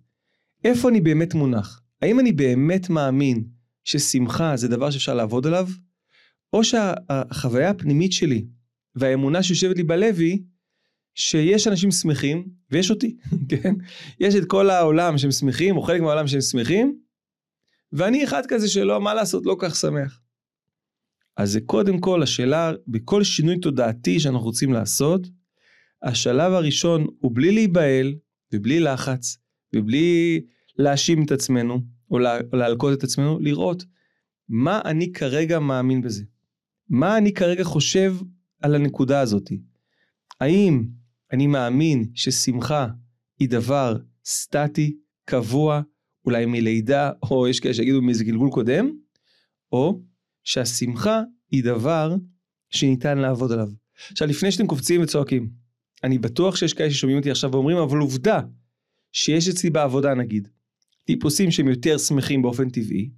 איפה 0.64 0.90
אני 0.90 1.02
באמת 1.02 1.34
מונח? 1.34 1.82
האם 2.02 2.20
אני 2.20 2.32
באמת 2.32 2.90
מאמין 2.90 3.44
ששמחה 3.84 4.58
זה 4.58 4.68
דבר 4.68 4.92
שאפשר 4.92 5.14
לעבוד 5.14 5.48
עליו? 5.48 5.68
או 6.54 6.64
שהחוויה 6.64 7.70
הפנימית 7.70 8.12
שלי 8.12 8.46
והאמונה 8.96 9.44
שיושבת 9.44 9.78
לי 9.78 9.84
בלב 9.84 10.20
היא 10.20 10.40
שיש 11.16 11.68
אנשים 11.68 11.92
שמחים, 11.92 12.48
ויש 12.72 12.92
אותי, 12.92 13.18
כן? 13.50 13.74
יש 14.20 14.36
את 14.36 14.46
כל 14.46 14.70
העולם 14.70 15.18
שהם 15.18 15.32
שמחים, 15.32 15.78
או 15.78 15.82
חלק 15.82 16.02
מהעולם 16.02 16.28
שהם 16.28 16.42
שמחים, 16.42 17.00
ואני 17.92 18.24
אחד 18.24 18.46
כזה 18.48 18.68
שלא, 18.68 19.02
מה 19.02 19.14
לעשות, 19.14 19.46
לא 19.46 19.56
כך 19.60 19.76
שמח. 19.76 20.22
אז 21.38 21.52
זה 21.52 21.62
קודם 21.62 22.00
כל 22.00 22.24
השאלה, 22.24 22.74
בכל 22.88 23.24
שינוי 23.24 23.60
תודעתי 23.60 24.20
שאנחנו 24.20 24.46
רוצים 24.46 24.74
לעשות, 24.74 25.28
השלב 26.04 26.54
הראשון 26.54 27.06
הוא 27.20 27.32
בלי 27.36 27.52
להיבהל, 27.52 28.16
ובלי 28.54 28.80
לחץ, 28.80 29.38
ובלי 29.76 30.42
להאשים 30.78 31.24
את 31.24 31.32
עצמנו, 31.32 31.80
או 32.12 32.20
להלקות 32.54 32.98
את 32.98 33.04
עצמנו, 33.04 33.40
לראות 33.40 33.84
מה 34.50 34.82
אני 34.86 35.12
כרגע 35.12 35.60
מאמין 35.60 36.02
בזה. 36.02 36.24
מה 36.90 37.18
אני 37.18 37.34
כרגע 37.34 37.64
חושב 37.64 38.16
על 38.62 38.76
הנקודה 38.76 39.20
הזאת. 39.20 39.52
האם 40.42 40.84
אני 41.32 41.48
מאמין 41.48 42.06
ששמחה 42.16 42.88
היא 43.40 43.50
דבר 43.50 43.98
סטטי, 44.26 44.98
קבוע, 45.26 45.82
אולי 46.26 46.46
מלידה, 46.46 47.12
או 47.24 47.48
יש 47.48 47.60
כאלה 47.60 47.74
שיגידו 47.74 48.02
מאיזה 48.02 48.24
גלגול 48.24 48.50
קודם, 48.50 48.90
או 49.72 50.02
שהשמחה 50.46 51.22
היא 51.52 51.64
דבר 51.64 52.16
שניתן 52.70 53.18
לעבוד 53.18 53.52
עליו. 53.52 53.68
עכשיו 54.12 54.28
לפני 54.28 54.52
שאתם 54.52 54.68
קופצים 54.68 55.02
וצועקים, 55.02 55.50
אני 56.04 56.18
בטוח 56.18 56.56
שיש 56.56 56.74
כאלה 56.74 56.92
ששומעים 56.92 57.18
אותי 57.18 57.32
עכשיו 57.32 57.52
ואומרים, 57.52 57.78
אבל 57.78 57.98
עובדה 57.98 58.42
שיש 59.12 59.48
אצלי 59.48 59.70
בעבודה 59.70 60.14
נגיד, 60.14 60.48
טיפוסים 61.04 61.52
שהם 61.52 61.68
יותר 61.68 61.98
שמחים 61.98 62.42
באופן 62.42 62.70
טבעי, 62.70 63.10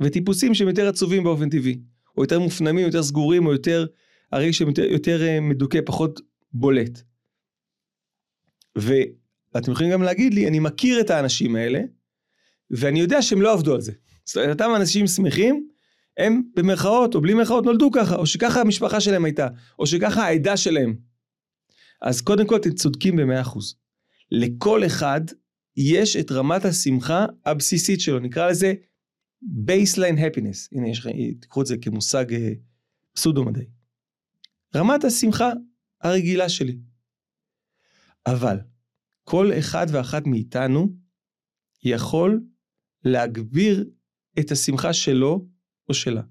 וטיפוסים 0.00 0.54
שהם 0.54 0.68
יותר 0.68 0.88
עצובים 0.88 1.24
באופן 1.24 1.50
טבעי, 1.50 1.80
או 2.16 2.22
יותר 2.22 2.40
מופנמים, 2.40 2.86
יותר 2.86 3.02
סגורים, 3.02 3.46
או 3.46 3.52
יותר, 3.52 3.86
הרגע 4.32 4.52
שהם 4.52 4.68
יותר, 4.68 4.84
יותר 4.84 5.22
אה, 5.22 5.40
מדוכא, 5.40 5.78
פחות 5.86 6.20
בולט. 6.52 7.02
ואתם 8.76 9.72
יכולים 9.72 9.92
גם 9.92 10.02
להגיד 10.02 10.34
לי, 10.34 10.48
אני 10.48 10.58
מכיר 10.58 11.00
את 11.00 11.10
האנשים 11.10 11.56
האלה, 11.56 11.80
ואני 12.70 13.00
יודע 13.00 13.22
שהם 13.22 13.42
לא 13.42 13.52
עבדו 13.52 13.74
על 13.74 13.80
זה. 13.80 13.92
זאת 14.24 14.36
אומרת, 14.36 14.50
אותם 14.50 14.70
אנשים 14.76 15.06
שמחים, 15.06 15.68
הם 16.16 16.42
במרכאות 16.56 17.14
או 17.14 17.20
בלי 17.20 17.34
מרכאות 17.34 17.64
נולדו 17.64 17.90
ככה, 17.90 18.16
או 18.16 18.26
שככה 18.26 18.60
המשפחה 18.60 19.00
שלהם 19.00 19.24
הייתה, 19.24 19.48
או 19.78 19.86
שככה 19.86 20.22
העדה 20.22 20.56
שלהם. 20.56 20.96
אז 22.02 22.20
קודם 22.20 22.46
כל 22.46 22.56
אתם 22.56 22.72
צודקים 22.72 23.16
במאה 23.16 23.40
אחוז. 23.40 23.74
לכל 24.30 24.86
אחד 24.86 25.20
יש 25.76 26.16
את 26.16 26.32
רמת 26.32 26.64
השמחה 26.64 27.26
הבסיסית 27.46 28.00
שלו, 28.00 28.18
נקרא 28.18 28.50
לזה 28.50 28.74
baseline 29.44 30.18
happiness. 30.18 30.68
הנה, 30.72 30.88
יש, 30.88 31.06
תקחו 31.40 31.62
את 31.62 31.66
זה 31.66 31.76
כמושג 31.76 32.34
אה, 32.34 32.52
פסודו 33.12 33.44
מדעי. 33.44 33.66
רמת 34.76 35.04
השמחה 35.04 35.50
הרגילה 36.00 36.48
שלי. 36.48 36.78
אבל 38.26 38.56
כל 39.24 39.50
אחד 39.58 39.86
ואחת 39.90 40.26
מאיתנו 40.26 40.88
יכול 41.84 42.40
להגביר 43.04 43.90
את 44.38 44.50
השמחה 44.50 44.92
שלו 44.92 45.46
או 45.88 45.94
שלה. 45.94 46.22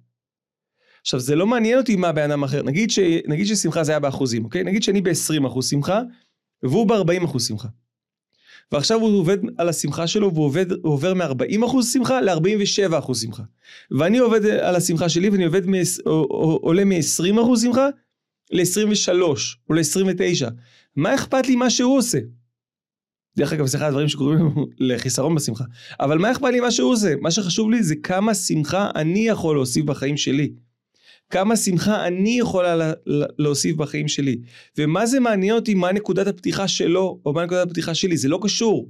עכשיו 1.01 1.19
זה 1.19 1.35
לא 1.35 1.47
מעניין 1.47 1.77
אותי 1.77 1.95
מה 1.95 2.11
בן 2.11 2.31
אדם 2.31 2.43
אחר, 2.43 2.63
נגיד, 2.63 2.91
ש, 2.91 2.99
נגיד 3.27 3.45
ששמחה 3.45 3.83
זה 3.83 3.91
היה 3.91 3.99
באחוזים, 3.99 4.45
אוקיי? 4.45 4.63
נגיד 4.63 4.83
שאני 4.83 5.01
ב-20 5.01 5.47
אחוז 5.47 5.69
שמחה 5.69 6.01
והוא 6.63 6.87
ב-40 6.87 7.25
אחוז 7.25 7.47
שמחה. 7.47 7.67
ועכשיו 8.71 8.99
הוא 8.99 9.19
עובד 9.19 9.37
על 9.57 9.69
השמחה 9.69 10.07
שלו 10.07 10.33
והוא 10.33 10.45
עובד, 10.45 10.71
עובר 10.71 11.13
מ-40 11.13 11.65
אחוז 11.65 11.93
שמחה 11.93 12.21
ל-47 12.21 12.99
אחוז 12.99 13.21
שמחה. 13.21 13.43
ואני 13.91 14.17
עובד 14.17 14.45
על 14.45 14.75
השמחה 14.75 15.09
שלי 15.09 15.29
ואני 15.29 15.45
עובד, 15.45 15.67
מ- 15.67 15.73
עולה 16.61 16.85
מ-20 16.85 17.41
אחוז 17.41 17.61
שמחה 17.63 17.87
ל-23 18.51 19.13
או 19.69 19.73
ל-29. 19.73 20.49
מה 20.95 21.15
אכפת 21.15 21.47
לי 21.47 21.55
מה 21.55 21.69
שהוא 21.69 21.97
עושה? 21.97 22.19
דרך 23.37 23.53
אגב 23.53 23.65
זה 23.65 23.77
אחד 23.77 23.87
הדברים 23.87 24.07
שקוראים 24.07 24.55
לחיסרון 24.79 25.35
בשמחה. 25.35 25.63
אבל 25.99 26.17
מה 26.17 26.31
אכפת 26.31 26.47
לי 26.51 26.59
מה 26.59 26.71
שהוא 26.71 26.91
עושה? 26.91 27.13
מה 27.21 27.31
שחשוב 27.31 27.71
לי 27.71 27.83
זה 27.83 27.95
כמה 27.95 28.35
שמחה 28.35 28.89
אני 28.95 29.27
יכול 29.27 29.55
להוסיף 29.55 29.85
בחיים 29.85 30.17
שלי. 30.17 30.53
כמה 31.29 31.57
שמחה 31.57 32.07
אני 32.07 32.39
יכולה 32.39 32.93
להוסיף 33.37 33.75
בחיים 33.75 34.07
שלי. 34.07 34.41
ומה 34.77 35.05
זה 35.05 35.19
מעניין 35.19 35.55
אותי 35.55 35.73
מה 35.73 35.91
נקודת 35.91 36.27
הפתיחה 36.27 36.67
שלו 36.67 37.21
או 37.25 37.33
מה 37.33 37.45
נקודת 37.45 37.67
הפתיחה 37.67 37.95
שלי, 37.95 38.17
זה 38.17 38.27
לא 38.29 38.39
קשור. 38.43 38.89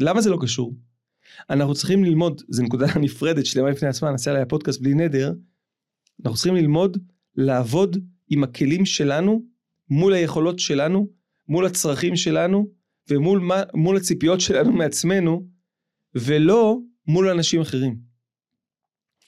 למה 0.00 0.20
זה 0.20 0.30
לא 0.30 0.38
קשור? 0.40 0.74
אנחנו 1.50 1.74
צריכים 1.74 2.04
ללמוד, 2.04 2.42
זו 2.48 2.62
נקודה 2.62 2.86
נפרדת 3.00 3.46
שלמה 3.46 3.70
לפני 3.70 3.88
עצמה, 3.88 4.10
נעשה 4.10 4.30
עליה 4.30 4.46
פודקאסט 4.46 4.80
בלי 4.80 4.94
נדר, 4.94 5.32
אנחנו 6.24 6.36
צריכים 6.36 6.56
ללמוד 6.56 6.98
לעבוד 7.36 7.96
עם 8.30 8.44
הכלים 8.44 8.86
שלנו 8.86 9.42
מול 9.90 10.14
היכולות 10.14 10.58
שלנו, 10.58 11.08
מול 11.48 11.66
הצרכים 11.66 12.16
שלנו 12.16 12.66
ומול 13.10 13.96
הציפיות 13.96 14.40
שלנו 14.40 14.72
מעצמנו, 14.72 15.48
ולא 16.14 16.78
מול 17.06 17.28
אנשים 17.28 17.60
אחרים. 17.60 17.98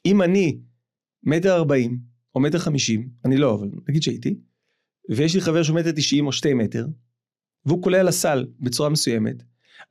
אם 0.07 0.23
אני 0.23 0.61
מטר 1.23 1.55
ארבעים 1.55 1.99
או 2.35 2.41
מטר 2.41 2.59
חמישים, 2.59 3.09
אני 3.25 3.37
לא, 3.37 3.55
אבל 3.55 3.69
נגיד 3.89 4.03
שהייתי, 4.03 4.39
ויש 5.11 5.35
לי 5.35 5.41
חבר 5.41 5.63
שהוא 5.63 5.77
מטר 5.77 5.91
תשעים 5.91 6.27
או 6.27 6.33
שתי 6.33 6.55
מטר, 6.55 6.87
והוא 7.65 7.83
קולע 7.83 8.03
לסל 8.03 8.47
בצורה 8.61 8.89
מסוימת, 8.89 9.43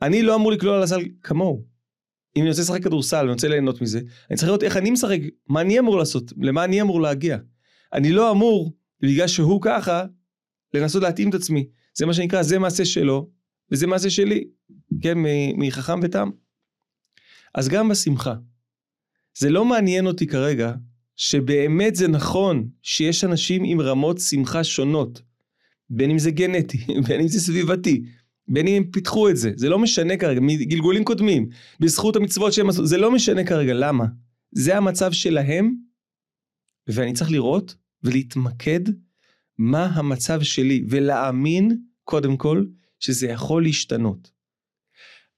אני 0.02 0.24
לא 0.24 0.36
אמור 0.36 0.52
לקלוע 0.52 0.80
לסל 0.80 1.02
כמוהו. 1.24 1.66
אם 2.36 2.42
אני 2.42 2.50
רוצה 2.50 2.62
לשחק 2.62 2.84
כדורסל 2.84 3.18
ואני 3.18 3.32
רוצה 3.32 3.48
ליהנות 3.48 3.82
מזה, 3.82 4.00
אני 4.30 4.38
צריך 4.38 4.48
לראות 4.48 4.64
איך 4.64 4.78
אני 4.78 4.92
משחק, 4.92 5.20
מה 5.50 5.62
אני 5.62 5.80
אמור 5.80 5.98
לעשות, 5.98 6.34
למה 6.38 6.64
אני 6.64 6.82
אמור 6.82 7.02
להגיע. 7.02 7.38
אני 7.94 8.12
לא 8.12 8.32
אמור, 8.32 8.74
בגלל 9.02 9.28
שהוא 9.28 9.62
ככה, 9.62 10.06
לנסות 10.74 11.04
להתאים 11.04 11.30
את 11.30 11.34
עצמי. 11.34 11.68
זה 11.98 12.06
מה 12.06 12.14
שנקרא, 12.14 12.44
זה 12.44 12.60
מעשה 12.60 12.86
שלו, 12.86 13.30
וזה 13.72 13.88
מעשה 13.88 14.10
שלי, 14.10 14.44
כן, 15.02 15.18
מחכם 15.58 16.00
ותם. 16.04 16.30
אז 17.56 17.70
גם 17.70 17.90
בשמחה. 17.90 18.36
זה 19.38 19.50
לא 19.50 19.66
מעניין 19.66 20.06
אותי 20.06 20.28
כרגע 20.28 20.74
שבאמת 21.16 21.96
זה 21.96 22.08
נכון 22.08 22.70
שיש 22.82 23.24
אנשים 23.24 23.64
עם 23.66 23.82
רמות 23.82 24.20
שמחה 24.20 24.64
שונות, 24.64 25.22
בין 25.90 26.12
אם 26.12 26.20
זה 26.20 26.32
גנטי, 26.32 26.78
בין 27.08 27.22
אם 27.22 27.28
זה 27.28 27.40
סביבתי, 27.40 28.04
בין 28.48 28.68
אם 28.68 28.74
הם 28.76 28.92
פיתחו 28.92 29.30
את 29.30 29.38
זה, 29.38 29.52
זה 29.56 29.70
לא 29.70 29.80
משנה 29.80 30.18
כרגע, 30.18 30.40
מגלגולים 30.44 31.04
קודמים, 31.04 31.50
בזכות 31.80 32.16
המצוות 32.16 32.54
שהם 32.54 32.70
עשו, 32.70 32.86
זה 32.86 32.98
לא 32.98 33.12
משנה 33.12 33.44
כרגע, 33.44 33.74
למה? 33.74 34.06
זה 34.52 34.78
המצב 34.78 35.12
שלהם, 35.12 35.76
ואני 36.88 37.14
צריך 37.14 37.32
לראות 37.32 37.76
ולהתמקד 38.04 38.80
מה 39.58 39.86
המצב 39.86 40.42
שלי, 40.42 40.86
ולהאמין, 40.90 41.78
קודם 42.04 42.38
כל, 42.38 42.66
שזה 43.00 43.28
יכול 43.28 43.64
להשתנות. 43.64 44.32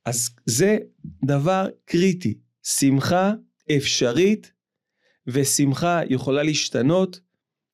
אז 0.06 0.30
זה 0.46 0.78
דבר 1.26 1.68
קריטי. 1.86 2.38
שמחה 2.64 3.34
אפשרית, 3.78 4.52
ושמחה 5.28 6.02
יכולה 6.10 6.44
להשתנות, 6.44 7.20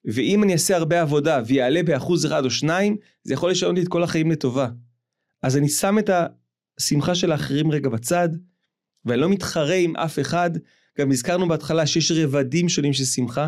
ואם 0.05 0.43
אני 0.43 0.53
אעשה 0.53 0.75
הרבה 0.75 1.01
עבודה 1.01 1.41
ויעלה 1.47 1.83
באחוז 1.83 2.25
אחד 2.25 2.45
או 2.45 2.49
שניים, 2.49 2.97
זה 3.23 3.33
יכול 3.33 3.51
לשנות 3.51 3.75
לי 3.75 3.81
את 3.83 3.87
כל 3.87 4.03
החיים 4.03 4.31
לטובה. 4.31 4.69
אז 5.43 5.57
אני 5.57 5.69
שם 5.69 5.99
את 5.99 6.09
השמחה 6.79 7.15
של 7.15 7.31
האחרים 7.31 7.71
רגע 7.71 7.89
בצד, 7.89 8.29
ואני 9.05 9.21
לא 9.21 9.29
מתחרה 9.29 9.75
עם 9.75 9.95
אף 9.95 10.19
אחד. 10.19 10.51
גם 10.99 11.11
הזכרנו 11.11 11.47
בהתחלה 11.47 11.87
שיש 11.87 12.11
רבדים 12.11 12.69
שונים 12.69 12.93
של 12.93 13.05
שמחה. 13.05 13.47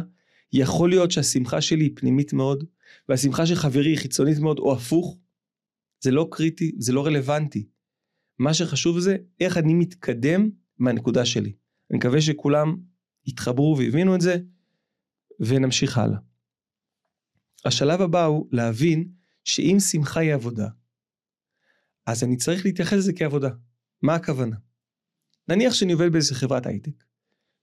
יכול 0.53 0.89
להיות 0.89 1.11
שהשמחה 1.11 1.61
שלי 1.61 1.83
היא 1.83 1.91
פנימית 1.95 2.33
מאוד, 2.33 2.63
והשמחה 3.09 3.45
של 3.45 3.55
חברי 3.55 3.89
היא 3.89 3.97
חיצונית 3.97 4.39
מאוד, 4.39 4.59
או 4.59 4.73
הפוך. 4.73 5.17
זה 6.07 6.11
לא 6.11 6.27
קריטי, 6.31 6.71
זה 6.77 6.93
לא 6.93 7.05
רלוונטי. 7.05 7.67
מה 8.39 8.53
שחשוב 8.53 8.99
זה 8.99 9.17
איך 9.39 9.57
אני 9.57 9.73
מתקדם 9.73 10.49
מהנקודה 10.77 11.25
שלי. 11.25 11.53
אני 11.91 11.97
מקווה 11.97 12.21
שכולם 12.21 12.77
יתחברו 13.25 13.75
והבינו 13.79 14.15
את 14.15 14.21
זה, 14.21 14.37
ונמשיך 15.39 15.97
הלאה. 15.97 16.19
השלב 17.65 18.01
הבא 18.01 18.25
הוא 18.25 18.47
להבין 18.51 19.11
שאם 19.43 19.77
שמחה 19.79 20.19
היא 20.19 20.33
עבודה, 20.33 20.67
אז 22.05 22.23
אני 22.23 22.37
צריך 22.37 22.65
להתייחס 22.65 22.97
לזה 22.97 23.13
כעבודה. 23.13 23.49
מה 24.01 24.15
הכוונה? 24.15 24.55
נניח 25.47 25.73
שאני 25.73 25.93
עובד 25.93 26.11
באיזה 26.11 26.35
חברת 26.35 26.65
הייטק, 26.65 27.03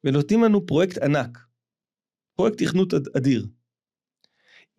ונותנים 0.04 0.42
לנו 0.44 0.66
פרויקט 0.66 0.98
ענק, 0.98 1.38
פרויקט 2.34 2.62
תכנות 2.62 2.94
אדיר. 3.16 3.46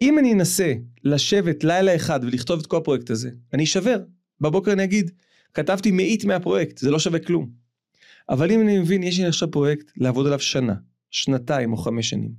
אם 0.01 0.19
אני 0.19 0.33
אנסה 0.33 0.73
לשבת 1.03 1.63
לילה 1.63 1.95
אחד 1.95 2.19
ולכתוב 2.23 2.59
את 2.59 2.67
כל 2.67 2.77
הפרויקט 2.77 3.09
הזה, 3.09 3.29
אני 3.53 3.63
אשבר. 3.63 3.97
בבוקר 4.41 4.71
אני 4.71 4.83
אגיד, 4.83 5.11
כתבתי 5.53 5.91
מאית 5.91 6.25
מהפרויקט, 6.25 6.77
זה 6.77 6.91
לא 6.91 6.99
שווה 6.99 7.19
כלום. 7.19 7.49
אבל 8.29 8.51
אם 8.51 8.61
אני 8.61 8.79
מבין, 8.79 9.03
יש 9.03 9.19
לי 9.19 9.25
עכשיו 9.25 9.51
פרויקט 9.51 9.91
לעבוד 9.97 10.25
עליו 10.25 10.39
שנה, 10.39 10.75
שנתיים 11.11 11.71
או 11.71 11.77
חמש 11.77 12.09
שנים. 12.09 12.31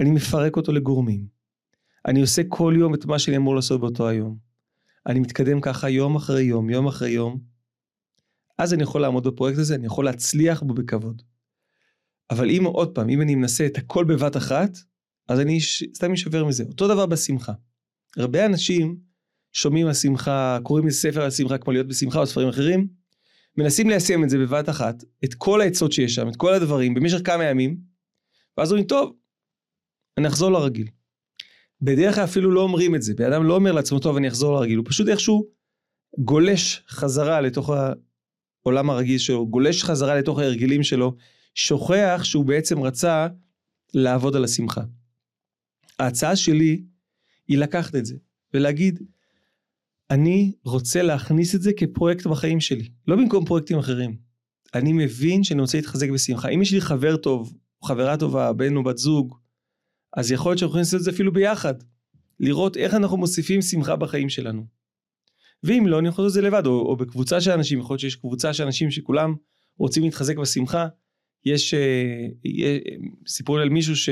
אני 0.00 0.10
מפרק 0.10 0.56
אותו 0.56 0.72
לגורמים. 0.72 1.26
אני 2.06 2.20
עושה 2.20 2.42
כל 2.48 2.74
יום 2.78 2.94
את 2.94 3.06
מה 3.06 3.18
שאני 3.18 3.36
אמור 3.36 3.56
לעשות 3.56 3.80
באותו 3.80 4.08
היום. 4.08 4.36
אני 5.06 5.20
מתקדם 5.20 5.60
ככה 5.60 5.88
יום 5.90 6.16
אחרי 6.16 6.42
יום, 6.42 6.70
יום 6.70 6.86
אחרי 6.86 7.10
יום. 7.10 7.38
אז 8.58 8.74
אני 8.74 8.82
יכול 8.82 9.00
לעמוד 9.00 9.26
בפרויקט 9.26 9.58
הזה, 9.58 9.74
אני 9.74 9.86
יכול 9.86 10.04
להצליח 10.04 10.62
בו 10.62 10.74
בכבוד. 10.74 11.22
אבל 12.30 12.50
אם 12.50 12.64
עוד 12.64 12.94
פעם, 12.94 13.08
אם 13.08 13.20
אני 13.20 13.34
מנסה 13.34 13.66
את 13.66 13.78
הכל 13.78 14.04
בבת 14.04 14.36
אחת, 14.36 14.78
אז 15.28 15.40
אני 15.40 15.60
סתם 15.94 16.12
אשבר 16.12 16.44
מזה. 16.44 16.64
אותו 16.68 16.88
דבר 16.88 17.06
בשמחה. 17.06 17.52
הרבה 18.16 18.46
אנשים 18.46 18.96
שומעים 19.52 19.86
על 19.86 19.94
שמחה, 19.94 20.58
קוראים 20.62 20.86
לי 20.86 20.92
ספר 20.92 21.22
על 21.22 21.30
שמחה 21.30 21.58
כמו 21.58 21.72
להיות 21.72 21.86
בשמחה 21.88 22.18
או 22.18 22.26
ספרים 22.26 22.48
אחרים, 22.48 22.88
מנסים 23.56 23.88
ליישם 23.88 24.24
את 24.24 24.30
זה 24.30 24.38
בבת 24.38 24.68
אחת, 24.68 25.04
את 25.24 25.34
כל 25.34 25.60
העצות 25.60 25.92
שיש 25.92 26.14
שם, 26.14 26.28
את 26.28 26.36
כל 26.36 26.54
הדברים, 26.54 26.94
במשך 26.94 27.18
כמה 27.24 27.44
ימים, 27.44 27.76
ואז 28.56 28.70
אומרים, 28.70 28.86
טוב, 28.86 29.12
אני 30.18 30.28
אחזור 30.28 30.50
לרגיל. 30.50 30.86
בדרך 31.82 32.14
כלל 32.14 32.24
אפילו 32.24 32.50
לא 32.50 32.60
אומרים 32.60 32.94
את 32.94 33.02
זה, 33.02 33.14
בן 33.14 33.32
אדם 33.32 33.44
לא 33.44 33.54
אומר 33.54 33.72
לעצמו, 33.72 33.98
טוב, 33.98 34.16
אני 34.16 34.28
אחזור 34.28 34.54
לרגיל, 34.54 34.78
הוא 34.78 34.86
פשוט 34.88 35.08
איכשהו 35.08 35.48
גולש 36.18 36.82
חזרה 36.88 37.40
לתוך 37.40 37.70
העולם 38.64 38.90
הרגיל 38.90 39.18
שלו, 39.18 39.46
גולש 39.46 39.84
חזרה 39.84 40.14
לתוך 40.14 40.38
ההרגלים 40.38 40.82
שלו, 40.82 41.16
שוכח 41.54 42.20
שהוא 42.24 42.44
בעצם 42.44 42.82
רצה 42.82 43.26
לעבוד 43.94 44.36
על 44.36 44.44
השמחה. 44.44 44.82
ההצעה 45.98 46.36
שלי 46.36 46.82
היא 47.48 47.58
לקחת 47.58 47.94
את 47.94 48.06
זה 48.06 48.16
ולהגיד, 48.54 49.02
אני 50.10 50.52
רוצה 50.64 51.02
להכניס 51.02 51.54
את 51.54 51.62
זה 51.62 51.72
כפרויקט 51.72 52.26
בחיים 52.26 52.60
שלי, 52.60 52.88
לא 53.08 53.16
במקום 53.16 53.44
פרויקטים 53.44 53.78
אחרים. 53.78 54.16
אני 54.74 54.92
מבין 54.92 55.44
שאני 55.44 55.60
רוצה 55.60 55.78
להתחזק 55.78 56.10
בשמחה. 56.10 56.48
אם 56.48 56.62
יש 56.62 56.72
לי 56.72 56.80
חבר 56.80 57.16
טוב, 57.16 57.54
חברה 57.84 58.16
טובה, 58.16 58.52
בן 58.52 58.76
או 58.76 58.82
בת 58.82 58.98
זוג, 58.98 59.34
אז 60.16 60.32
יכול 60.32 60.50
להיות 60.50 60.58
שאנחנו 60.58 60.70
יכולים 60.70 60.82
לעשות 60.82 60.98
את 61.00 61.04
זה 61.04 61.10
אפילו 61.10 61.32
ביחד. 61.32 61.74
לראות 62.40 62.76
איך 62.76 62.94
אנחנו 62.94 63.16
מוסיפים 63.16 63.62
שמחה 63.62 63.96
בחיים 63.96 64.28
שלנו. 64.28 64.66
ואם 65.62 65.86
לא, 65.86 65.98
אני 65.98 66.08
יכול 66.08 66.24
לעשות 66.24 66.38
את 66.38 66.42
זה 66.42 66.48
לבד, 66.48 66.66
או, 66.66 66.72
או 66.72 66.96
בקבוצה 66.96 67.40
של 67.40 67.50
אנשים, 67.50 67.78
יכול 67.78 67.94
להיות 67.94 68.00
שיש 68.00 68.16
קבוצה 68.16 68.52
של 68.52 68.64
אנשים 68.64 68.90
שכולם 68.90 69.34
רוצים 69.78 70.02
להתחזק 70.02 70.36
בשמחה. 70.36 70.88
יש, 71.44 71.74
אה, 71.74 72.26
יש 72.44 72.80
סיפור 73.26 73.58
על 73.58 73.68
מישהו 73.68 73.96
ש, 73.96 74.08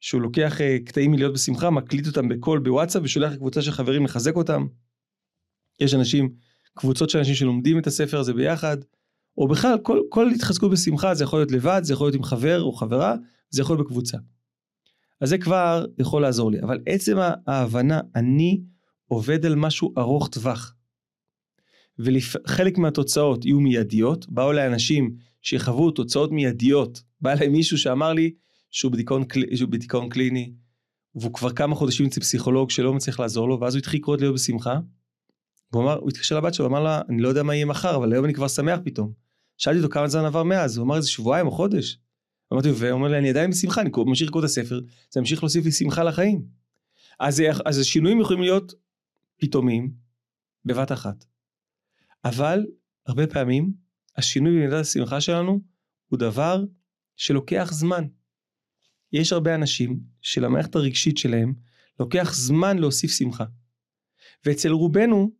שהוא 0.00 0.22
לוקח 0.22 0.60
אה, 0.60 0.76
קטעים 0.84 1.10
מלהיות 1.10 1.34
בשמחה, 1.34 1.70
מקליט 1.70 2.06
אותם 2.06 2.28
בקול 2.28 2.58
בוואטסאפ 2.58 3.02
ושולח 3.04 3.32
לקבוצה 3.32 3.62
של 3.62 3.70
חברים 3.70 4.04
לחזק 4.04 4.36
אותם. 4.36 4.66
יש 5.80 5.94
אנשים, 5.94 6.30
קבוצות 6.74 7.10
של 7.10 7.18
אנשים 7.18 7.34
שלומדים 7.34 7.78
את 7.78 7.86
הספר 7.86 8.18
הזה 8.18 8.34
ביחד, 8.34 8.76
או 9.38 9.48
בכלל 9.48 9.78
כל, 9.82 10.00
כל 10.08 10.30
התחזקות 10.30 10.70
בשמחה 10.70 11.14
זה 11.14 11.24
יכול 11.24 11.38
להיות 11.38 11.52
לבד, 11.52 11.80
זה 11.84 11.92
יכול 11.92 12.06
להיות 12.06 12.14
עם 12.14 12.22
חבר 12.22 12.62
או 12.62 12.72
חברה, 12.72 13.14
זה 13.50 13.62
יכול 13.62 13.76
להיות 13.76 13.86
בקבוצה. 13.86 14.18
אז 15.20 15.28
זה 15.28 15.38
כבר 15.38 15.84
יכול 15.98 16.22
לעזור 16.22 16.50
לי, 16.50 16.60
אבל 16.60 16.78
עצם 16.86 17.16
ההבנה, 17.46 18.00
אני 18.14 18.60
עובד 19.08 19.46
על 19.46 19.54
משהו 19.54 19.94
ארוך 19.98 20.28
טווח. 20.28 20.74
וחלק 21.98 22.78
מהתוצאות 22.78 23.44
יהיו 23.44 23.60
מיידיות, 23.60 24.28
באו 24.28 24.50
אליי 24.50 24.66
אנשים 24.66 25.16
שחוו 25.42 25.90
תוצאות 25.90 26.32
מיידיות, 26.32 27.02
בא 27.20 27.32
אליי 27.32 27.48
מישהו 27.48 27.78
שאמר 27.78 28.12
לי 28.12 28.30
שהוא 28.70 28.92
בדיכאון, 28.92 29.24
שהוא 29.54 29.70
בדיכאון 29.70 30.08
קליני, 30.08 30.52
והוא 31.14 31.32
כבר 31.32 31.52
כמה 31.52 31.74
חודשים 31.74 32.06
אצל 32.06 32.20
פסיכולוג 32.20 32.70
שלא 32.70 32.94
מצליח 32.94 33.20
לעזור 33.20 33.48
לו, 33.48 33.60
ואז 33.60 33.74
הוא 33.74 33.78
התחיל 33.78 34.00
לקרוא 34.00 34.16
להיות 34.16 34.34
בשמחה. 34.34 34.78
הוא 35.72 35.82
אמר, 35.82 35.98
הוא 35.98 36.08
התקשר 36.08 36.36
לבת 36.36 36.54
שלו, 36.54 36.66
אמר 36.66 36.80
לה, 36.80 37.02
אני 37.08 37.22
לא 37.22 37.28
יודע 37.28 37.42
מה 37.42 37.54
יהיה 37.54 37.66
מחר, 37.66 37.96
אבל 37.96 38.12
היום 38.12 38.24
אני 38.24 38.34
כבר 38.34 38.48
שמח 38.48 38.78
פתאום. 38.84 39.12
שאלתי 39.58 39.78
אותו 39.78 39.92
כמה 39.92 40.08
זמן 40.08 40.24
עבר 40.24 40.42
מאז, 40.42 40.76
הוא 40.76 40.84
אמר 40.84 40.96
איזה 40.96 41.08
שבועיים 41.08 41.46
או 41.46 41.52
חודש. 41.52 41.98
אמרתי, 42.52 42.68
והוא 42.70 42.90
אומר 42.90 43.08
לי, 43.08 43.18
אני 43.18 43.30
עדיין 43.30 43.50
בשמחה, 43.50 43.80
אני 43.80 43.90
ממשיך 43.96 44.28
לקרוא 44.28 44.42
את 44.42 44.44
הספר, 44.44 44.80
זה 45.10 45.20
ממשיך 45.20 45.42
להוסיף 45.42 45.64
לי 45.64 45.72
שמחה 45.72 46.04
לחיים. 46.04 46.42
אז, 47.20 47.42
אז 47.64 47.78
השינויים 47.78 48.20
יכולים 48.20 48.42
להיות 48.42 48.74
פתאומיים, 49.36 49.90
בבת 50.64 50.92
אחת. 50.92 51.24
אבל, 52.24 52.66
הרבה 53.06 53.26
פעמים, 53.26 53.72
השינוי 54.16 54.52
במידת 54.52 54.80
השמחה 54.80 55.20
שלנו, 55.20 55.60
הוא 56.08 56.18
דבר 56.18 56.64
שלוקח 57.16 57.68
זמן. 57.72 58.04
יש 59.12 59.32
הרבה 59.32 59.54
אנשים 59.54 60.00
שלמערכת 60.20 60.76
הרגשית 60.76 61.18
שלהם 61.18 61.54
לוקח 62.00 62.34
זמן 62.34 62.78
להוסיף 62.78 63.10
שמחה. 63.10 63.44
ואצל 64.44 64.70
רובנו, 64.70 65.32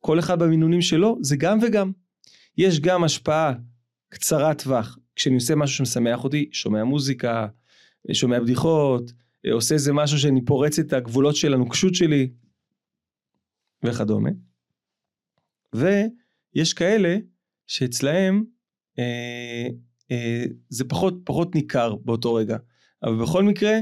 כל 0.00 0.18
אחד 0.18 0.38
במינונים 0.38 0.82
שלו, 0.82 1.18
זה 1.22 1.36
גם 1.36 1.58
וגם. 1.62 1.92
יש 2.58 2.80
גם 2.80 3.04
השפעה 3.04 3.52
קצרת 4.08 4.62
טווח 4.62 4.98
כשאני 5.16 5.34
עושה 5.34 5.54
משהו 5.54 5.76
שמשמח 5.76 6.24
אותי, 6.24 6.48
שומע 6.52 6.84
מוזיקה, 6.84 7.48
שומע 8.12 8.40
בדיחות, 8.40 9.12
עושה 9.52 9.74
איזה 9.74 9.92
משהו 9.92 10.18
שאני 10.18 10.44
פורץ 10.44 10.78
את 10.78 10.92
הגבולות 10.92 11.36
של 11.36 11.54
הנוקשות 11.54 11.94
שלי 11.94 12.30
וכדומה. 13.84 14.30
ויש 15.74 16.72
כאלה 16.74 17.16
שאצלהם 17.66 18.44
אה, 18.98 19.66
אה, 20.10 20.44
זה 20.68 20.84
פחות 20.84 21.14
פחות 21.24 21.54
ניכר 21.54 21.94
באותו 21.94 22.34
רגע. 22.34 22.56
אבל 23.02 23.22
בכל 23.22 23.44
מקרה, 23.44 23.72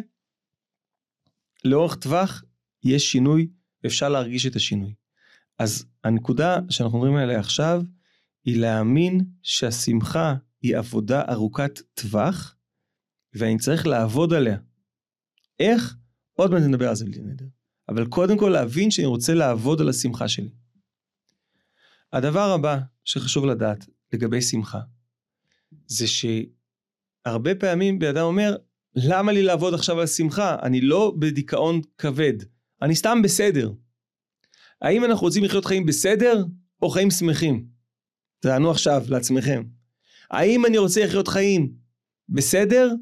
לאורך 1.64 1.94
טווח 1.94 2.44
יש 2.84 3.12
שינוי 3.12 3.48
ואפשר 3.84 4.08
להרגיש 4.08 4.46
את 4.46 4.56
השינוי. 4.56 4.94
אז 5.58 5.86
הנקודה 6.04 6.58
שאנחנו 6.70 6.98
מדברים 6.98 7.16
עליה 7.16 7.40
עכשיו 7.40 7.82
היא 8.44 8.60
להאמין 8.60 9.20
שהשמחה 9.42 10.34
היא 10.62 10.76
עבודה 10.76 11.22
ארוכת 11.32 11.80
טווח, 11.94 12.56
ואני 13.34 13.58
צריך 13.58 13.86
לעבוד 13.86 14.32
עליה. 14.32 14.58
איך? 15.58 15.96
עוד 16.32 16.50
מעט 16.50 16.62
נדבר 16.62 16.88
על 16.88 16.94
זה 16.94 17.04
בלי 17.04 17.20
נדר. 17.20 17.46
אבל 17.88 18.06
קודם 18.06 18.38
כל 18.38 18.48
להבין 18.48 18.90
שאני 18.90 19.06
רוצה 19.06 19.34
לעבוד 19.34 19.80
על 19.80 19.88
השמחה 19.88 20.28
שלי. 20.28 20.50
הדבר 22.12 22.50
הבא 22.50 22.78
שחשוב 23.04 23.46
לדעת 23.46 23.86
לגבי 24.12 24.42
שמחה, 24.42 24.80
זה 25.86 26.06
שהרבה 26.06 27.54
פעמים 27.54 27.98
בן 27.98 28.08
אדם 28.08 28.24
אומר, 28.24 28.56
למה 28.96 29.32
לי 29.32 29.42
לעבוד 29.42 29.74
עכשיו 29.74 30.00
על 30.00 30.06
שמחה? 30.06 30.56
אני 30.62 30.80
לא 30.80 31.14
בדיכאון 31.18 31.80
כבד, 31.98 32.32
אני 32.82 32.96
סתם 32.96 33.22
בסדר. 33.22 33.72
האם 34.82 35.04
אנחנו 35.04 35.26
רוצים 35.26 35.44
לחיות 35.44 35.64
חיים 35.64 35.86
בסדר, 35.86 36.44
או 36.82 36.90
חיים 36.90 37.10
שמחים? 37.10 37.66
תענו 38.40 38.70
עכשיו 38.70 39.04
לעצמכם. 39.08 39.62
האם 40.30 40.66
אני 40.66 40.78
רוצה 40.78 41.04
לחיות 41.04 41.28
חיים 41.28 41.72
בסדר, 42.28 42.92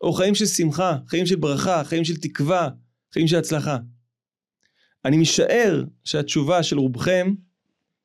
או 0.00 0.12
חיים 0.12 0.34
של 0.34 0.46
שמחה, 0.46 0.98
חיים 1.06 1.26
של 1.26 1.36
ברכה, 1.36 1.84
חיים 1.84 2.04
של 2.04 2.16
תקווה, 2.16 2.68
חיים 3.12 3.28
של 3.28 3.36
הצלחה. 3.36 3.78
אני 5.04 5.16
משער 5.16 5.84
שהתשובה 6.04 6.62
של 6.62 6.78
רובכם 6.78 7.34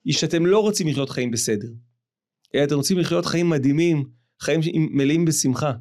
היא 0.06 0.14
שאתם 0.14 0.46
לא 0.46 0.60
רוצים 0.60 0.88
לחיות 0.88 1.10
חיים 1.10 1.32
בסדר, 1.32 1.68
אלא 2.56 2.64
אתם 2.64 2.76
רוצים 2.76 3.00
לחיות 3.00 3.26
חיים 3.26 3.50
מדהימים, 3.50 4.10
חיים 4.42 4.60
מלאים 4.76 5.26
בשמחה. 5.26 5.74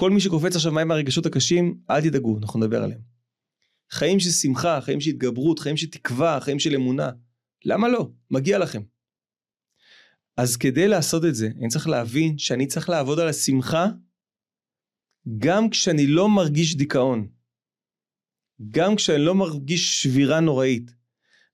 כל 0.00 0.10
מי 0.10 0.20
שקופץ 0.20 0.56
עכשיו 0.56 0.72
מהם 0.72 0.90
הרגשות 0.90 1.26
הקשים, 1.26 1.80
אל 1.90 2.00
תדאגו, 2.00 2.38
אנחנו 2.38 2.60
נדבר 2.60 2.82
עליהם. 2.82 3.00
חיים 3.90 4.20
של 4.20 4.30
שמחה, 4.30 4.80
חיים 4.80 5.00
של 5.00 5.10
התגברות, 5.10 5.58
חיים 5.58 5.76
של 5.76 5.90
תקווה, 5.90 6.40
חיים 6.40 6.58
של 6.58 6.74
אמונה. 6.74 7.10
למה 7.64 7.88
לא? 7.88 8.10
מגיע 8.30 8.58
לכם. 8.58 8.82
אז 10.36 10.56
כדי 10.56 10.88
לעשות 10.88 11.24
את 11.24 11.34
זה, 11.34 11.48
אני 11.58 11.68
צריך 11.68 11.88
להבין 11.88 12.38
שאני 12.38 12.66
צריך 12.66 12.88
לעבוד 12.88 13.18
על 13.20 13.28
השמחה 13.28 13.86
גם 15.38 15.70
כשאני 15.70 16.06
לא 16.06 16.28
מרגיש 16.28 16.76
דיכאון. 16.76 17.28
גם 18.70 18.96
כשאני 18.96 19.24
לא 19.24 19.34
מרגיש 19.34 20.02
שבירה 20.02 20.40
נוראית. 20.40 20.90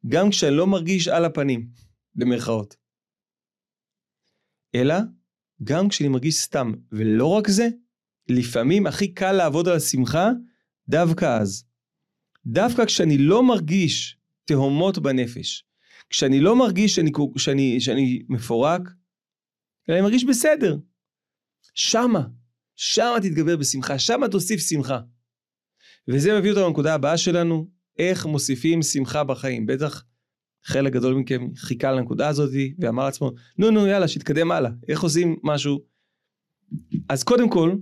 גם 0.08 0.30
כשאני 0.30 0.56
לא 0.56 0.66
מרגיש 0.66 1.08
על 1.08 1.24
הפנים, 1.24 1.68
במרכאות. 2.14 2.76
אלא 4.74 4.94
גם 5.62 5.88
כשאני 5.88 6.08
מרגיש 6.08 6.34
סתם. 6.34 6.72
ולא 6.92 7.26
רק 7.26 7.48
זה, 7.48 7.68
לפעמים 8.28 8.86
הכי 8.86 9.14
קל 9.14 9.32
לעבוד 9.32 9.68
על 9.68 9.76
השמחה 9.76 10.30
דווקא 10.88 11.38
אז. 11.40 11.64
דווקא 12.46 12.84
כשאני 12.84 13.18
לא 13.18 13.42
מרגיש 13.42 14.18
תהומות 14.44 14.98
בנפש, 14.98 15.64
כשאני 16.10 16.40
לא 16.40 16.56
מרגיש 16.56 16.94
שאני, 16.94 17.12
שאני, 17.36 17.80
שאני 17.80 18.22
מפורק, 18.28 18.80
אלא 19.88 19.96
אני 19.96 20.02
מרגיש 20.02 20.24
בסדר. 20.24 20.76
שמה, 21.74 22.26
שמה 22.76 23.16
תתגבר 23.22 23.56
בשמחה, 23.56 23.98
שמה 23.98 24.28
תוסיף 24.28 24.60
שמחה. 24.60 25.00
וזה 26.08 26.38
מביא 26.38 26.50
אותנו 26.50 26.66
לנקודה 26.66 26.94
הבאה 26.94 27.16
שלנו, 27.16 27.70
איך 27.98 28.26
מוסיפים 28.26 28.82
שמחה 28.82 29.24
בחיים. 29.24 29.66
בטח 29.66 30.04
חלק 30.64 30.92
גדול 30.92 31.14
מכם 31.14 31.54
חיכה 31.56 31.92
לנקודה 31.92 32.28
הזאת 32.28 32.50
ואמר 32.78 33.04
לעצמו, 33.04 33.30
נו 33.58 33.70
נו 33.70 33.86
יאללה, 33.86 34.08
שיתקדם 34.08 34.52
הלאה, 34.52 34.70
איך 34.88 35.00
עושים 35.02 35.36
משהו? 35.42 35.80
אז 37.08 37.22
קודם 37.22 37.50
כל, 37.50 37.74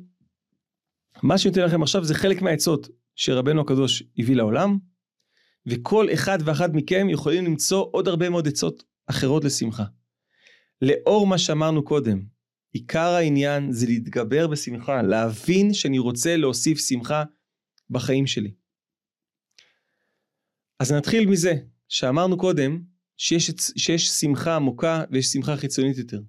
מה 1.22 1.38
שאני 1.38 1.50
נותן 1.50 1.66
לכם 1.66 1.82
עכשיו 1.82 2.04
זה 2.04 2.14
חלק 2.14 2.42
מהעצות 2.42 2.88
שרבנו 3.14 3.60
הקדוש 3.60 4.02
הביא 4.18 4.36
לעולם, 4.36 4.78
וכל 5.66 6.06
אחד 6.14 6.38
ואחת 6.44 6.70
מכם 6.72 7.06
יכולים 7.10 7.44
למצוא 7.44 7.86
עוד 7.92 8.08
הרבה 8.08 8.30
מאוד 8.30 8.48
עצות 8.48 8.84
אחרות 9.06 9.44
לשמחה. 9.44 9.84
לאור 10.82 11.26
מה 11.26 11.38
שאמרנו 11.38 11.84
קודם, 11.84 12.22
עיקר 12.72 13.08
העניין 13.08 13.72
זה 13.72 13.86
להתגבר 13.86 14.46
בשמחה, 14.46 15.02
להבין 15.02 15.74
שאני 15.74 15.98
רוצה 15.98 16.36
להוסיף 16.36 16.78
שמחה 16.78 17.24
בחיים 17.90 18.26
שלי. 18.26 18.54
אז 20.80 20.92
נתחיל 20.92 21.28
מזה 21.28 21.54
שאמרנו 21.88 22.38
קודם 22.38 22.82
שיש, 23.16 23.50
שיש 23.76 24.08
שמחה 24.08 24.56
עמוקה 24.56 25.04
ויש 25.10 25.26
שמחה 25.26 25.56
חיצונית 25.56 25.98
יותר. 25.98 26.20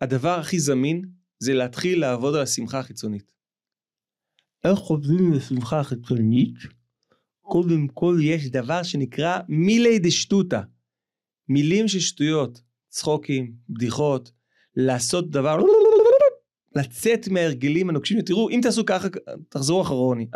הדבר 0.00 0.38
הכי 0.38 0.58
זמין 0.58 1.02
זה 1.38 1.54
להתחיל 1.54 2.00
לעבוד 2.00 2.34
על 2.34 2.42
השמחה 2.42 2.78
החיצונית. 2.78 3.32
איך 4.64 4.78
עובדים 4.78 5.32
לשמחה 5.32 5.80
החיצונית? 5.80 6.54
קודם 7.40 7.88
כל 7.88 8.18
יש 8.22 8.50
דבר 8.50 8.82
שנקרא 8.82 9.38
מילי 9.48 9.98
דשטותא. 9.98 10.60
מילים 11.48 11.88
של 11.88 12.00
שטויות, 12.00 12.60
צחוקים, 12.88 13.54
בדיחות, 13.68 14.32
לעשות 14.76 15.30
דבר, 15.30 15.58
לצאת 16.76 17.28
מההרגלים 17.28 17.90
הנוקשים. 17.90 18.22
תראו, 18.22 18.50
אם 18.50 18.60
תעשו 18.62 18.86
ככה, 18.86 19.08
תחזרו 19.48 19.82
אחרוני, 19.82 20.26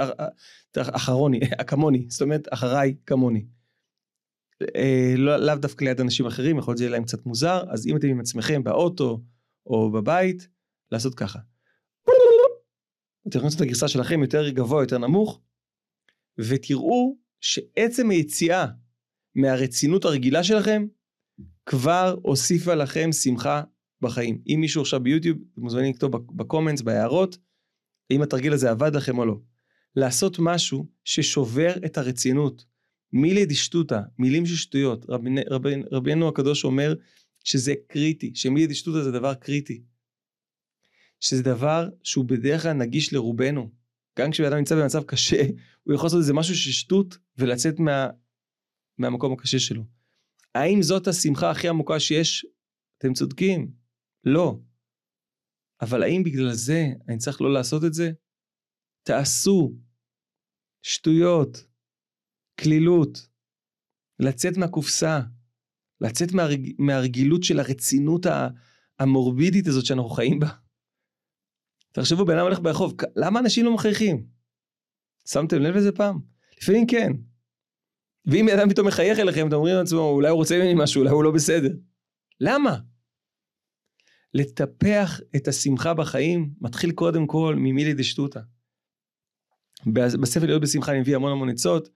אחרוני, 0.77 1.41
כמוני, 1.67 2.07
זאת 2.09 2.23
אומרת, 2.23 2.49
אחריי 2.51 2.95
כמוני. 3.07 3.45
אה, 4.77 5.15
לא, 5.17 5.37
לאו 5.37 5.55
דווקא 5.55 5.85
ליד 5.85 6.01
אנשים 6.01 6.27
אחרים, 6.27 6.59
יכול 6.59 6.73
להיות 6.73 6.79
שזה 6.79 6.85
יהיה 6.85 6.93
להם 6.93 7.05
קצת 7.05 7.27
מוזר, 7.27 7.63
אז 7.71 7.87
אם 7.87 7.97
אתם 7.97 8.09
עם 8.09 8.21
עצמכם 8.21 8.65
באוטו 8.65 9.21
או 9.67 9.93
בבית, 9.93 10.49
לעשות 10.93 11.15
ככה. 11.15 11.39
אתם 13.29 13.39
יכולים 13.39 13.45
לעשות 13.45 13.61
את 13.61 13.67
הגרסה 13.67 13.89
שלכם 13.89 14.23
יותר 14.23 14.49
גבוה, 14.49 14.83
יותר 14.83 14.99
נמוך, 14.99 15.41
ותראו 16.39 17.17
שעצם 17.41 18.11
היציאה 18.11 18.67
מהרצינות 19.35 20.05
הרגילה 20.05 20.45
שלכם, 20.45 20.87
כבר 21.67 22.17
הוסיפה 22.23 22.75
לכם 22.75 23.13
שמחה 23.13 23.63
בחיים. 24.01 24.43
אם 24.49 24.59
מישהו 24.61 24.83
עכשיו 24.83 25.01
ביוטיוב, 25.01 25.39
מוזמנים 25.57 25.93
לכתוב 25.93 26.13
בקומנטס, 26.37 26.83
בהערות, 26.83 27.39
אם 28.11 28.23
התרגיל 28.23 28.53
הזה 28.53 28.71
עבד 28.71 28.97
לכם 28.97 29.19
או 29.19 29.27
לא. 29.27 29.37
לעשות 29.97 30.37
משהו 30.39 30.87
ששובר 31.05 31.73
את 31.87 31.99
הרצינות. 31.99 32.65
מילי 33.13 33.47
דשטותא, 33.47 34.01
מילים 34.19 34.47
של 34.47 34.57
שטויות. 34.57 35.07
רבינו 35.93 36.29
הקדוש 36.29 36.65
אומר 36.65 36.95
שזה 37.45 37.75
קריטי, 37.89 38.33
שמילי 38.35 38.67
דשטותא 38.67 39.03
זה 39.03 39.11
דבר 39.11 39.35
קריטי. 39.35 39.83
שזה 41.21 41.43
דבר 41.43 41.89
שהוא 42.03 42.25
בדרך 42.25 42.63
כלל 42.63 42.73
נגיש 42.73 43.13
לרובנו. 43.13 43.71
גם 44.19 44.31
כשבן 44.31 44.47
אדם 44.47 44.57
נמצא 44.57 44.77
במצב 44.77 45.03
קשה, 45.03 45.43
הוא 45.85 45.95
יכול 45.95 46.07
לעשות 46.07 46.21
איזה 46.21 46.35
משהו 46.35 46.55
של 46.55 46.71
שטות 46.71 47.19
ולצאת 47.39 47.79
מה, 47.79 48.07
מהמקום 48.99 49.33
הקשה 49.33 49.59
שלו. 49.59 49.85
האם 50.55 50.83
זאת 50.83 51.09
השמחה 51.09 51.51
הכי 51.51 51.69
עמוקה 51.69 52.01
שיש? 52.01 52.47
אתם 52.99 53.13
צודקים, 53.13 53.73
לא. 54.25 54.59
אבל 55.81 56.03
האם 56.03 56.23
בגלל 56.25 56.53
זה 56.53 56.87
אני 57.09 57.19
צריך 57.19 57.41
לא 57.41 57.53
לעשות 57.53 57.85
את 57.85 57.95
זה? 57.95 58.11
תעשו. 59.03 59.75
שטויות, 60.83 61.67
קלילות, 62.61 63.29
לצאת 64.19 64.57
מהקופסה, 64.57 65.21
לצאת 66.01 66.33
מהרג... 66.33 66.73
מהרגילות 66.79 67.43
של 67.43 67.61
הרצינות 67.61 68.27
המורבידית 68.99 69.67
הזאת 69.67 69.85
שאנחנו 69.85 70.09
חיים 70.09 70.39
בה. 70.39 70.49
תחשבו, 71.99 72.25
בן 72.25 72.35
אדם 72.35 72.45
הולך 72.45 72.61
ברחוב, 72.61 72.95
למה 73.17 73.41
אנשים 73.41 73.65
לא 73.65 73.75
מחייכים? 73.75 74.27
שמתם 75.29 75.59
לב 75.63 75.77
לזה 75.77 75.93
פעם? 75.93 76.19
לפעמים 76.63 76.87
כן. 76.87 77.13
ואם 78.27 78.49
אדם 78.49 78.71
פתאום 78.71 78.87
מחייך 78.87 79.19
אליכם, 79.19 79.49
אתם 79.49 79.57
אומרים 79.57 79.77
לעצמו, 79.77 80.01
אולי 80.01 80.29
הוא 80.29 80.37
רוצה 80.37 80.59
ממני 80.59 80.75
משהו, 80.77 81.01
אולי 81.01 81.11
הוא 81.11 81.25
לא 81.25 81.31
בסדר. 81.31 81.75
למה? 82.41 82.79
לטפח 84.35 85.21
את 85.37 85.49
השמחה 85.49 85.95
בחיים 85.95 86.51
מתחיל 86.61 86.93
קודם 86.93 87.27
כל 87.27 87.55
ממילי 87.59 87.95
דשטותא. 87.95 88.41
בספר 89.93 90.47
להיות 90.47 90.63
בשמחה 90.63 90.93
אני 90.93 91.01
מביא 91.01 91.17
המון 91.17 91.33
המון 91.33 91.49
עצות, 91.49 91.89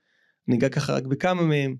אני 0.49 0.57
אגע 0.57 0.69
ככה 0.69 0.93
רק 0.93 1.03
בכמה 1.03 1.43
מהם, 1.43 1.77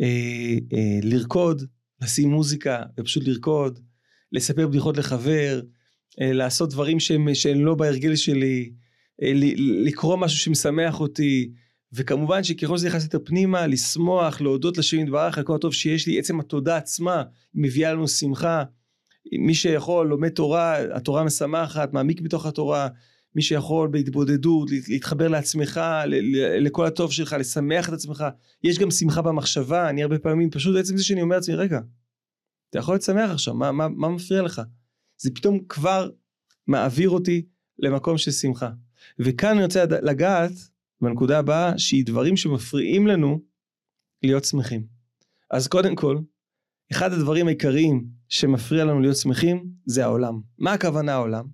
אה, 0.00 0.58
אה, 0.72 0.98
לרקוד, 1.02 1.62
לשים 2.02 2.30
מוזיקה 2.30 2.82
ופשוט 3.00 3.22
לרקוד, 3.26 3.78
לספר 4.32 4.66
בדיחות 4.68 4.96
לחבר, 4.96 5.60
לעשות 6.18 6.70
דברים 6.70 7.00
שהם, 7.00 7.34
שהם 7.34 7.64
לא 7.64 7.74
בהרגל 7.74 8.16
שלי, 8.16 8.72
אה, 9.22 9.32
לקרוא 9.84 10.16
משהו 10.16 10.38
שמשמח 10.38 11.00
אותי, 11.00 11.50
וכמובן 11.92 12.44
שככל 12.44 12.76
שזה 12.76 12.88
נכנס 12.88 13.04
יותר 13.04 13.18
פנימה, 13.24 13.66
לשמוח, 13.66 14.40
להודות 14.40 14.78
לשם 14.78 14.98
יתברך 14.98 15.38
על 15.38 15.44
כל 15.44 15.54
הטוב 15.54 15.74
שיש 15.74 16.06
לי, 16.06 16.18
עצם 16.18 16.40
התודה 16.40 16.76
עצמה 16.76 17.22
מביאה 17.54 17.92
לנו 17.92 18.08
שמחה. 18.08 18.62
מי 19.38 19.54
שיכול 19.54 20.06
לומד 20.06 20.28
תורה, 20.28 20.76
התורה 20.96 21.24
משמחת, 21.24 21.92
מעמיק 21.92 22.20
בתוך 22.20 22.46
התורה, 22.46 22.88
מי 23.34 23.42
שיכול 23.42 23.88
בהתבודדות, 23.88 24.70
להתחבר 24.88 25.28
לעצמך, 25.28 25.80
לכל 26.60 26.86
הטוב 26.86 27.12
שלך, 27.12 27.36
לשמח 27.38 27.88
את 27.88 27.94
עצמך. 27.94 28.24
יש 28.64 28.78
גם 28.78 28.90
שמחה 28.90 29.22
במחשבה, 29.22 29.88
אני 29.88 30.02
הרבה 30.02 30.18
פעמים, 30.18 30.50
פשוט 30.50 30.76
עצם 30.76 30.96
זה 30.96 31.04
שאני 31.04 31.22
אומר 31.22 31.36
לעצמי, 31.36 31.54
רגע, 31.54 31.80
אתה 32.70 32.78
יכול 32.78 32.94
להיות 32.94 33.02
שמח 33.02 33.30
עכשיו, 33.30 33.54
מה, 33.54 33.72
מה, 33.72 33.88
מה 33.88 34.08
מפריע 34.08 34.42
לך? 34.42 34.62
זה 35.20 35.30
פתאום 35.34 35.58
כבר 35.68 36.10
מעביר 36.66 37.10
אותי 37.10 37.46
למקום 37.78 38.18
של 38.18 38.30
שמחה. 38.30 38.70
וכאן 39.18 39.50
אני 39.50 39.64
רוצה 39.64 39.84
לגעת 39.84 40.52
בנקודה 41.00 41.38
הבאה, 41.38 41.78
שהיא 41.78 42.06
דברים 42.06 42.36
שמפריעים 42.36 43.06
לנו 43.06 43.40
להיות 44.22 44.44
שמחים. 44.44 44.86
אז 45.50 45.68
קודם 45.68 45.94
כל, 45.94 46.18
אחד 46.92 47.12
הדברים 47.12 47.46
העיקריים 47.46 48.06
שמפריע 48.28 48.84
לנו 48.84 49.00
להיות 49.00 49.16
שמחים 49.16 49.70
זה 49.86 50.04
העולם. 50.04 50.40
מה 50.58 50.72
הכוונה 50.72 51.12
העולם? 51.12 51.46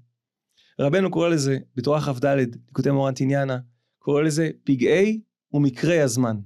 רבנו 0.81 1.11
קורא 1.11 1.29
לזה 1.29 1.59
בתורה 1.77 2.01
כ"ד, 2.01 2.25
ליקוטי 2.25 2.91
מורנטיניאנה, 2.91 3.59
קורא 3.99 4.23
לזה 4.23 4.51
פגעי 4.65 5.21
ומקרי 5.53 6.01
הזמן. 6.01 6.37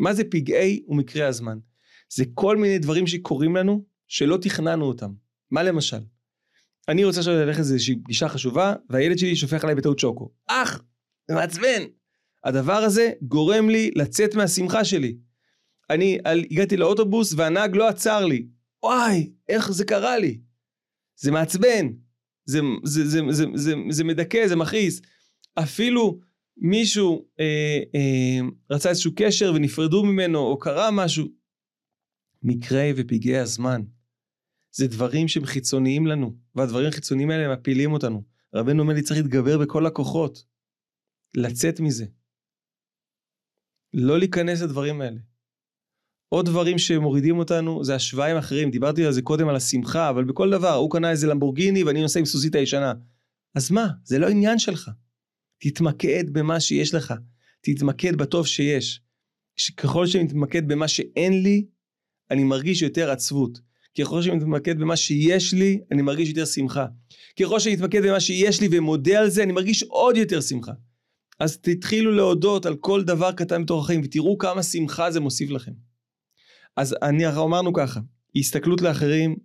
מה 0.00 0.14
זה 0.14 0.24
פגעי 0.24 0.82
ומקרי 0.88 1.22
הזמן? 1.22 1.58
זה 2.14 2.24
כל 2.34 2.56
מיני 2.56 2.78
דברים 2.78 3.06
שקורים 3.06 3.56
לנו 3.56 3.84
שלא 4.08 4.38
תכננו 4.42 4.84
אותם. 4.84 5.12
מה 5.50 5.62
למשל? 5.62 6.00
אני 6.88 7.04
רוצה 7.04 7.20
ללכת 7.30 7.58
לאיזושהי 7.58 7.96
פגישה 7.96 8.28
חשובה 8.28 8.74
והילד 8.90 9.18
שלי 9.18 9.36
שופך 9.36 9.64
עליי 9.64 9.74
בטעות 9.74 9.98
שוקו. 9.98 10.30
אח! 10.46 10.82
זה 11.28 11.34
מעצבן! 11.34 11.82
הדבר 12.44 12.76
הזה 12.76 13.10
גורם 13.22 13.70
לי 13.70 13.90
לצאת 13.94 14.34
מהשמחה 14.34 14.84
שלי. 14.84 15.16
אני 15.90 16.18
הגעתי 16.24 16.76
לאוטובוס 16.76 17.34
והנהג 17.36 17.76
לא 17.76 17.88
עצר 17.88 18.24
לי. 18.24 18.46
וואי, 18.82 19.32
איך 19.48 19.72
זה 19.72 19.84
קרה 19.84 20.18
לי? 20.18 20.40
זה 21.16 21.30
מעצבן. 21.30 21.86
זה, 22.44 22.60
זה, 22.84 23.06
זה, 23.08 23.20
זה, 23.30 23.44
זה, 23.54 23.74
זה 23.90 24.04
מדכא, 24.04 24.46
זה 24.46 24.56
מכעיס. 24.56 25.00
אפילו 25.54 26.20
מישהו 26.56 27.28
אה, 27.40 27.78
אה, 27.94 28.48
רצה 28.70 28.88
איזשהו 28.88 29.12
קשר 29.16 29.52
ונפרדו 29.54 30.04
ממנו, 30.04 30.38
או 30.38 30.58
קרה 30.58 30.90
משהו, 30.90 31.26
מקרה 32.42 32.90
ופגעי 32.96 33.38
הזמן. 33.38 33.82
זה 34.72 34.86
דברים 34.86 35.28
שהם 35.28 35.44
חיצוניים 35.44 36.06
לנו, 36.06 36.36
והדברים 36.54 36.88
החיצוניים 36.88 37.30
האלה 37.30 37.56
מפילים 37.56 37.92
אותנו. 37.92 38.24
רבנו 38.54 38.82
אומר 38.82 38.94
לי 38.94 39.02
צריך 39.02 39.20
להתגבר 39.20 39.58
בכל 39.58 39.86
הכוחות, 39.86 40.44
לצאת 41.36 41.80
מזה. 41.80 42.06
לא 43.94 44.18
להיכנס 44.18 44.62
לדברים 44.62 45.00
האלה. 45.00 45.20
עוד 46.28 46.46
דברים 46.46 46.78
שמורידים 46.78 47.38
אותנו 47.38 47.84
זה 47.84 47.94
השוואה 47.94 48.30
עם 48.30 48.36
אחרים, 48.36 48.70
דיברתי 48.70 49.04
על 49.04 49.12
זה 49.12 49.22
קודם 49.22 49.48
על 49.48 49.56
השמחה, 49.56 50.10
אבל 50.10 50.24
בכל 50.24 50.50
דבר, 50.50 50.74
הוא 50.74 50.90
קנה 50.90 51.10
איזה 51.10 51.26
למבורגיני 51.26 51.84
ואני 51.84 52.02
נוסע 52.02 52.18
עם 52.18 52.24
סוסית 52.24 52.54
הישנה. 52.54 52.92
אז 53.54 53.70
מה? 53.70 53.88
זה 54.04 54.18
לא 54.18 54.28
עניין 54.28 54.58
שלך. 54.58 54.90
תתמקד 55.58 56.24
במה 56.32 56.60
שיש 56.60 56.94
לך, 56.94 57.14
תתמקד 57.60 58.16
בטוב 58.16 58.46
שיש. 58.46 59.02
ככל 59.76 60.06
שאני 60.06 60.24
מתמקד 60.24 60.68
במה 60.68 60.88
שאין 60.88 61.42
לי, 61.42 61.66
אני 62.30 62.44
מרגיש 62.44 62.82
יותר 62.82 63.10
עצבות. 63.10 63.67
ככל 63.98 64.22
שאני 64.22 64.36
מתמקד 64.36 64.78
במה 64.78 64.96
שיש 64.96 65.54
לי, 65.54 65.80
אני 65.92 66.02
מרגיש 66.02 66.28
יותר 66.28 66.44
שמחה. 66.44 66.86
ככל 67.40 67.58
שאני 67.58 67.74
מתמקד 67.74 68.02
במה 68.06 68.20
שיש 68.20 68.60
לי 68.60 68.68
ומודה 68.70 69.20
על 69.20 69.30
זה, 69.30 69.42
אני 69.42 69.52
מרגיש 69.52 69.82
עוד 69.82 70.16
יותר 70.16 70.40
שמחה. 70.40 70.72
אז 71.40 71.58
תתחילו 71.58 72.12
להודות 72.12 72.66
על 72.66 72.76
כל 72.76 73.04
דבר 73.04 73.32
קטן 73.32 73.64
בתוך 73.64 73.84
החיים, 73.84 74.00
ותראו 74.04 74.38
כמה 74.38 74.62
שמחה 74.62 75.10
זה 75.10 75.20
מוסיף 75.20 75.50
לכם. 75.50 75.72
אז 76.76 76.96
אני, 77.02 77.28
אמרנו 77.28 77.72
ככה, 77.72 78.00
הסתכלות 78.36 78.82
לאחרים 78.82 79.36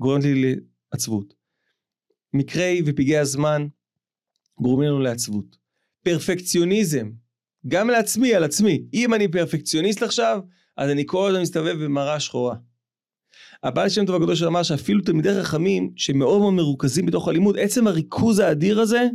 גורמת 0.00 0.24
לי 0.24 0.54
לעצבות. 0.92 1.34
מקרי 2.34 2.82
ופגעי 2.86 3.18
הזמן 3.18 3.66
גורמים 4.60 4.88
לנו 4.88 5.00
לעצבות. 5.00 5.56
פרפקציוניזם, 6.04 7.10
גם 7.66 7.90
לעצמי, 7.90 8.34
על 8.34 8.44
עצמי. 8.44 8.82
אם 8.94 9.14
אני 9.14 9.28
פרפקציוניסט 9.28 10.02
עכשיו, 10.02 10.40
אז 10.76 10.90
אני 10.90 11.02
כל 11.06 11.28
הזמן 11.28 11.42
מסתובב 11.42 11.84
במראה 11.84 12.20
שחורה. 12.20 12.56
הבעל 13.62 13.88
שם 13.88 14.06
טוב 14.06 14.16
הגדול 14.16 14.34
שלו 14.34 14.48
אמר 14.48 14.62
שאפילו 14.62 15.00
תלמידי 15.00 15.42
חכמים 15.42 15.92
שמאוד 15.96 16.40
מאוד 16.40 16.54
מרוכזים 16.54 17.06
בתוך 17.06 17.28
הלימוד, 17.28 17.58
עצם 17.58 17.86
הריכוז 17.86 18.38
האדיר 18.38 18.80
הזה, 18.80 19.08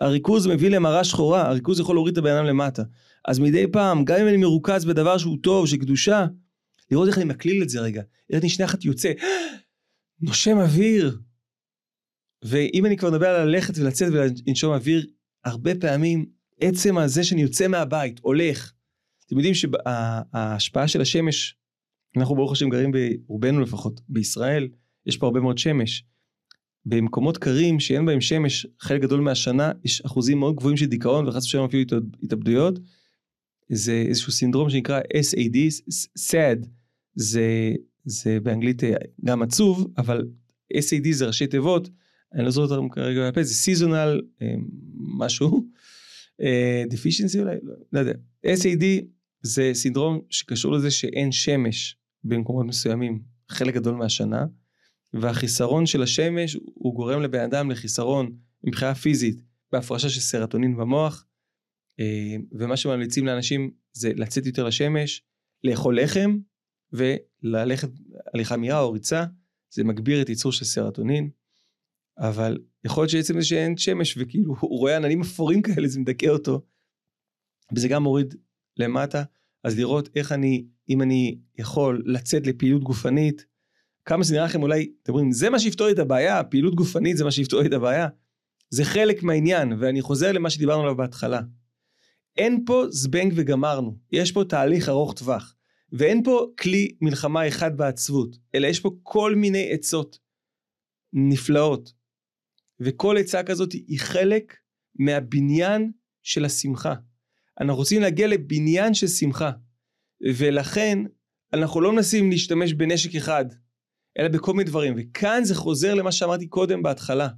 הריכוז 0.00 0.46
מביא 0.46 0.70
למראה 0.70 1.04
שחורה, 1.04 1.48
הריכוז 1.48 1.80
יכול 1.80 1.96
להוריד 1.96 2.12
את 2.12 2.18
הבן 2.18 2.30
אדם 2.30 2.44
למטה. 2.44 2.82
אז 3.24 3.38
מדי 3.38 3.66
פעם, 3.72 4.04
גם 4.04 4.20
אם 4.20 4.28
אני 4.28 4.36
מרוכז 4.36 4.84
בדבר 4.84 5.18
שהוא 5.18 5.38
טוב, 5.42 5.66
שקדושה, 5.66 6.26
לראות 6.90 7.08
איך 7.08 7.18
אני 7.18 7.24
מקליל 7.24 7.62
את 7.62 7.68
זה 7.68 7.80
רגע. 7.80 8.02
איך 8.30 8.40
אני 8.40 8.48
שנייה 8.48 8.68
אחת 8.68 8.84
יוצא, 8.84 9.12
נושם 10.20 10.58
אוויר. 10.58 11.18
ואם 12.44 12.86
אני 12.86 12.96
כבר 12.96 13.10
מדבר 13.10 13.28
על 13.28 13.48
ללכת 13.48 13.78
ולצאת 13.78 14.08
ולנשום 14.12 14.72
אוויר, 14.72 15.06
הרבה 15.44 15.74
פעמים 15.74 16.26
עצם 16.60 16.98
הזה 16.98 17.24
שאני 17.24 17.42
יוצא 17.42 17.68
מהבית, 17.68 18.20
הולך. 18.22 18.72
אתם 19.26 19.36
יודעים 19.36 19.54
שההשפעה 19.54 20.88
של 20.88 21.00
השמש, 21.00 21.56
אנחנו 22.16 22.34
ברוך 22.34 22.52
השם 22.52 22.68
גרים 22.68 22.92
ברובנו 22.92 23.60
לפחות, 23.60 24.00
בישראל, 24.08 24.68
יש 25.06 25.16
פה 25.16 25.26
הרבה 25.26 25.40
מאוד 25.40 25.58
שמש. 25.58 26.04
במקומות 26.86 27.38
קרים 27.38 27.80
שאין 27.80 28.06
בהם 28.06 28.20
שמש 28.20 28.66
חלק 28.80 29.02
גדול 29.02 29.20
מהשנה 29.20 29.72
יש 29.84 30.00
אחוזים 30.00 30.38
מאוד 30.38 30.56
גבוהים 30.56 30.76
של 30.76 30.86
דיכאון 30.86 31.28
וחס 31.28 31.44
ושלום 31.44 31.64
אפילו 31.64 31.82
התאבדויות. 32.22 32.78
זה 33.68 34.04
איזשהו 34.08 34.32
סינדרום 34.32 34.70
שנקרא 34.70 35.00
SAD, 35.00 35.56
SAD, 36.18 36.66
זה, 37.14 37.72
זה 38.04 38.40
באנגלית 38.40 38.84
אה, 38.84 38.94
גם 39.24 39.42
עצוב, 39.42 39.92
אבל 39.98 40.24
SAD 40.72 41.08
זה 41.10 41.26
ראשי 41.26 41.46
תיבות, 41.46 41.88
אני 42.34 42.44
לא 42.44 42.50
זוכר 42.50 42.76
אותם 42.76 42.88
כרגע 42.88 43.30
בפה, 43.30 43.42
זה 43.42 43.72
seasonal 43.72 44.22
אה, 44.42 44.54
משהו, 45.18 45.66
אה, 46.40 46.84
deficiency 46.90 47.38
אולי, 47.38 47.56
לא, 47.62 47.74
לא 47.92 47.98
יודע. 47.98 48.12
SAD 48.46 48.84
זה 49.42 49.70
סינדרום 49.74 50.20
שקשור 50.30 50.72
לזה 50.72 50.90
שאין 50.90 51.32
שמש 51.32 51.96
במקומות 52.24 52.66
מסוימים 52.66 53.22
חלק 53.48 53.74
גדול 53.74 53.94
מהשנה, 53.94 54.46
והחיסרון 55.12 55.86
של 55.86 56.02
השמש 56.02 56.56
הוא 56.64 56.94
גורם 56.94 57.22
לבן 57.22 57.40
אדם 57.40 57.70
לחיסרון 57.70 58.36
מבחינה 58.64 58.94
פיזית 58.94 59.42
בהפרשה 59.72 60.08
של 60.08 60.20
סרטונין 60.20 60.76
במוח, 60.76 61.26
ומה 62.52 62.76
שממליצים 62.76 63.26
לאנשים 63.26 63.70
זה 63.92 64.12
לצאת 64.16 64.46
יותר 64.46 64.64
לשמש, 64.64 65.22
לאכול 65.64 66.00
לחם 66.00 66.38
וללכת 66.92 67.88
הליכה 68.34 68.56
מהירה 68.56 68.80
או 68.80 68.92
ריצה, 68.92 69.24
זה 69.70 69.84
מגביר 69.84 70.22
את 70.22 70.28
ייצור 70.28 70.52
של 70.52 70.64
סרטונין, 70.64 71.30
אבל 72.18 72.58
יכול 72.84 73.02
להיות 73.02 73.10
שעצם 73.10 73.40
זה 73.40 73.46
שאין 73.46 73.76
שמש 73.76 74.18
וכאילו 74.18 74.54
הוא 74.60 74.78
רואה 74.78 74.96
עננים 74.96 75.20
אפורים 75.20 75.62
כאלה 75.62 75.88
זה 75.88 76.00
מדכא 76.00 76.26
אותו, 76.26 76.60
וזה 77.76 77.88
גם 77.88 78.02
מוריד 78.02 78.34
למטה, 78.76 79.22
אז 79.64 79.78
לראות 79.78 80.08
איך 80.16 80.32
אני, 80.32 80.66
אם 80.88 81.02
אני 81.02 81.38
יכול 81.58 82.02
לצאת 82.06 82.46
לפעילות 82.46 82.84
גופנית, 82.84 83.46
כמה 84.04 84.24
זה 84.24 84.34
נראה 84.34 84.44
לכם 84.44 84.62
אולי, 84.62 84.92
אתם 85.02 85.12
אומרים, 85.12 85.32
זה 85.32 85.50
מה 85.50 85.58
שיפתור 85.58 85.90
את 85.90 85.98
הבעיה, 85.98 86.44
פעילות 86.44 86.74
גופנית 86.74 87.16
זה 87.16 87.24
מה 87.24 87.30
שיפתור 87.30 87.66
את 87.66 87.72
הבעיה, 87.72 88.08
זה 88.70 88.84
חלק 88.84 89.22
מהעניין, 89.22 89.72
ואני 89.78 90.02
חוזר 90.02 90.32
למה 90.32 90.50
שדיברנו 90.50 90.82
עליו 90.82 90.96
בהתחלה. 90.96 91.40
אין 92.36 92.64
פה 92.66 92.84
זבנג 92.90 93.32
וגמרנו, 93.36 93.98
יש 94.12 94.32
פה 94.32 94.44
תהליך 94.44 94.88
ארוך 94.88 95.14
טווח. 95.14 95.54
ואין 95.92 96.22
פה 96.22 96.46
כלי 96.60 96.96
מלחמה 97.00 97.48
אחד 97.48 97.76
בעצבות, 97.76 98.36
אלא 98.54 98.66
יש 98.66 98.80
פה 98.80 98.90
כל 99.02 99.34
מיני 99.34 99.72
עצות 99.72 100.18
נפלאות. 101.12 101.92
וכל 102.80 103.16
עצה 103.18 103.42
כזאת 103.42 103.72
היא 103.72 104.00
חלק 104.00 104.56
מהבניין 104.98 105.92
של 106.22 106.44
השמחה. 106.44 106.94
אנחנו 107.60 107.76
רוצים 107.76 108.02
להגיע 108.02 108.26
לבניין 108.26 108.94
של 108.94 109.06
שמחה, 109.06 109.50
ולכן 110.20 110.98
אנחנו 111.52 111.80
לא 111.80 111.92
מנסים 111.92 112.30
להשתמש 112.30 112.72
בנשק 112.72 113.14
אחד, 113.14 113.44
אלא 114.18 114.28
בכל 114.28 114.52
מיני 114.52 114.64
דברים. 114.64 114.94
וכאן 114.96 115.44
זה 115.44 115.54
חוזר 115.54 115.94
למה 115.94 116.12
שאמרתי 116.12 116.46
קודם 116.46 116.82
בהתחלה, 116.82 117.28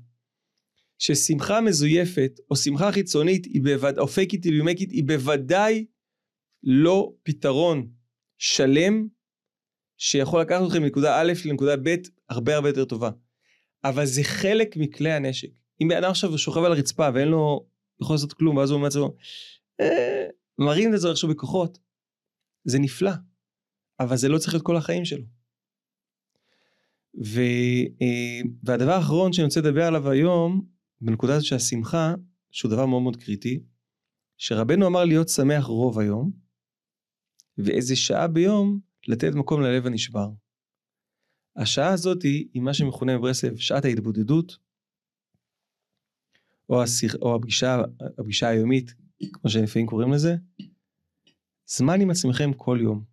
ששמחה 0.98 1.60
מזויפת, 1.60 2.40
או 2.50 2.56
שמחה 2.56 2.92
חיצונית, 2.92 3.46
בוודאי, 3.62 3.98
או 3.98 4.06
it 4.06 4.40
till 4.42 4.62
you 4.62 4.80
it, 4.80 4.90
היא 4.90 5.04
בוודאי 5.04 5.86
לא 6.62 7.12
פתרון 7.22 7.88
שלם 8.38 9.08
שיכול 9.98 10.40
לקחת 10.40 10.66
אתכם 10.66 10.82
מנקודה 10.82 11.20
א' 11.20 11.32
לנקודה 11.44 11.76
ב' 11.76 11.94
הרבה 12.28 12.54
הרבה 12.54 12.68
יותר 12.68 12.84
טובה. 12.84 13.10
אבל 13.84 14.06
זה 14.06 14.24
חלק 14.24 14.76
מכלי 14.76 15.12
הנשק. 15.12 15.48
אם 15.82 15.88
בן 15.88 15.96
אדם 15.96 16.10
עכשיו 16.10 16.38
שוכב 16.38 16.64
על 16.64 16.72
הרצפה 16.72 17.08
ואין 17.14 17.28
לו 17.28 17.66
יכול 18.02 18.14
לעשות 18.14 18.32
כלום 18.32 18.56
ואז 18.56 18.70
הוא 18.70 18.76
אומר 18.76 18.84
לעצמו 18.84 19.14
אה, 19.80 20.26
מרים 20.58 20.94
את 20.94 21.00
זה 21.00 21.08
איכשהו 21.08 21.28
בכוחות 21.28 21.78
זה 22.66 22.78
נפלא 22.78 23.12
אבל 24.00 24.16
זה 24.16 24.28
לא 24.28 24.38
צריך 24.38 24.54
להיות 24.54 24.66
כל 24.66 24.76
החיים 24.76 25.04
שלו. 25.04 25.24
ו, 27.24 27.40
אה, 28.02 28.40
והדבר 28.62 28.92
האחרון 28.92 29.32
שאני 29.32 29.44
רוצה 29.44 29.60
לדבר 29.60 29.84
עליו 29.84 30.10
היום 30.10 30.66
בנקודה 31.00 31.34
הזאת 31.34 31.44
של 31.44 31.56
השמחה 31.56 32.14
שהוא 32.50 32.70
דבר 32.70 32.86
מאוד 32.86 33.02
מאוד 33.02 33.16
קריטי 33.16 33.60
שרבנו 34.36 34.86
אמר 34.86 35.04
להיות 35.04 35.28
שמח 35.28 35.64
רוב 35.64 35.98
היום 35.98 36.30
ואיזה 37.58 37.96
שעה 37.96 38.28
ביום 38.28 38.80
לתת 39.08 39.34
מקום 39.34 39.62
ללב 39.62 39.86
הנשבר. 39.86 40.28
השעה 41.56 41.92
הזאת 41.92 42.22
היא 42.22 42.62
מה 42.62 42.74
שמכונה 42.74 43.18
בברסלב 43.18 43.56
שעת 43.56 43.84
ההתבודדות, 43.84 44.58
או, 46.68 46.82
השיח, 46.82 47.14
או 47.22 47.36
הפגישה, 47.36 47.82
הפגישה 48.18 48.48
היומית, 48.48 48.94
כמו 49.32 49.50
שלפעמים 49.50 49.86
קוראים 49.86 50.12
לזה, 50.12 50.36
זמן 51.66 52.00
עם 52.00 52.10
עצמכם 52.10 52.52
כל 52.52 52.78
יום. 52.82 53.04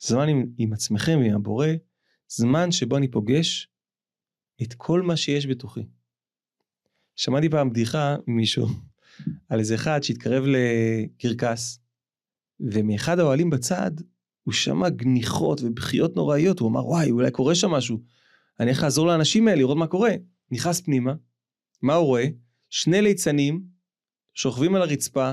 זמן 0.00 0.28
עם, 0.28 0.46
עם 0.58 0.72
עצמכם 0.72 1.18
ועם 1.22 1.34
הבורא, 1.34 1.66
זמן 2.28 2.72
שבו 2.72 2.96
אני 2.96 3.08
פוגש 3.08 3.68
את 4.62 4.74
כל 4.74 5.02
מה 5.02 5.16
שיש 5.16 5.46
בתוכי. 5.46 5.86
שמעתי 7.16 7.48
פעם 7.48 7.70
בדיחה 7.70 8.16
ממישהו 8.26 8.66
על 9.48 9.58
איזה 9.58 9.74
אחד 9.74 10.02
שהתקרב 10.02 10.44
לקרקס, 10.46 11.80
ומאחד 12.60 13.18
האוהלים 13.18 13.50
בצד 13.50 13.90
הוא 14.42 14.54
שמע 14.54 14.88
גניחות 14.88 15.60
ובכיות 15.62 16.16
נוראיות, 16.16 16.58
הוא 16.58 16.68
אמר 16.68 16.86
וואי 16.86 17.10
אולי 17.10 17.30
קורה 17.30 17.54
שם 17.54 17.70
משהו, 17.70 18.02
אני 18.60 18.70
איך 18.70 18.82
לעזור 18.82 19.06
לאנשים 19.06 19.48
האלה 19.48 19.58
לראות 19.58 19.76
מה 19.76 19.86
קורה. 19.86 20.10
נכנס 20.50 20.80
פנימה, 20.80 21.14
מה 21.82 21.94
הוא 21.94 22.06
רואה? 22.06 22.26
שני 22.70 23.02
ליצנים 23.02 23.64
שוכבים 24.34 24.74
על 24.74 24.82
הרצפה 24.82 25.32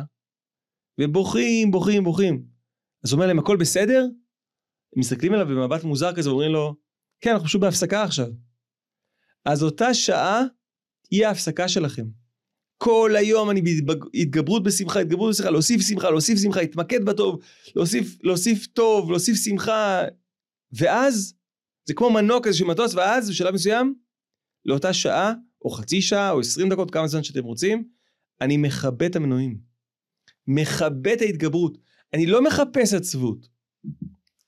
ובוכים 1.01 1.71
בוכים 1.71 2.03
בוכים. 2.03 2.45
אז 3.03 3.11
הוא 3.11 3.17
אומר 3.17 3.27
להם 3.27 3.39
הכל 3.39 3.57
בסדר? 3.57 4.01
הם 4.95 4.99
מסתכלים 4.99 5.33
עליו 5.33 5.47
במבט 5.47 5.83
מוזר 5.83 6.15
כזה 6.15 6.29
ואומרים 6.29 6.51
לו 6.51 6.75
כן 7.21 7.29
אנחנו 7.29 7.47
פשוט 7.47 7.61
בהפסקה 7.61 8.03
עכשיו. 8.03 8.27
אז 9.45 9.63
אותה 9.63 9.93
שעה 9.93 10.41
היא 11.11 11.25
ההפסקה 11.25 11.67
שלכם. 11.67 12.05
כל 12.77 13.15
היום 13.15 13.49
אני 13.49 13.61
בהתגברות 13.61 14.63
בשמחה, 14.63 14.99
התגברות 14.99 15.33
בשמחה, 15.33 15.49
להוסיף 15.49 15.81
שמחה, 15.81 16.09
להוסיף 16.09 16.39
שמחה, 16.39 16.59
להתמקד 16.61 17.05
בטוב, 17.05 17.39
להוסיף, 17.75 18.17
להוסיף 18.23 18.67
טוב, 18.67 19.11
להוסיף 19.11 19.37
שמחה, 19.37 20.01
ואז 20.79 21.33
זה 21.87 21.93
כמו 21.93 22.09
מנוע 22.09 22.39
כזה 22.43 22.57
של 22.57 22.65
מטוס, 22.65 22.93
ואז 22.93 23.29
בשלב 23.29 23.53
מסוים, 23.53 23.95
לאותה 24.65 24.93
שעה, 24.93 25.33
או 25.65 25.69
חצי 25.69 26.01
שעה, 26.01 26.31
או 26.31 26.39
עשרים 26.39 26.69
דקות, 26.69 26.91
כמה 26.91 27.07
זמן 27.07 27.23
שאתם 27.23 27.43
רוצים, 27.43 27.87
אני 28.41 28.57
מכבה 28.57 29.05
את 29.05 29.15
המנועים. 29.15 29.74
מכבה 30.47 31.13
את 31.13 31.21
ההתגברות. 31.21 31.77
אני 32.13 32.25
לא 32.25 32.43
מחפש 32.43 32.93
עצבות. 32.93 33.47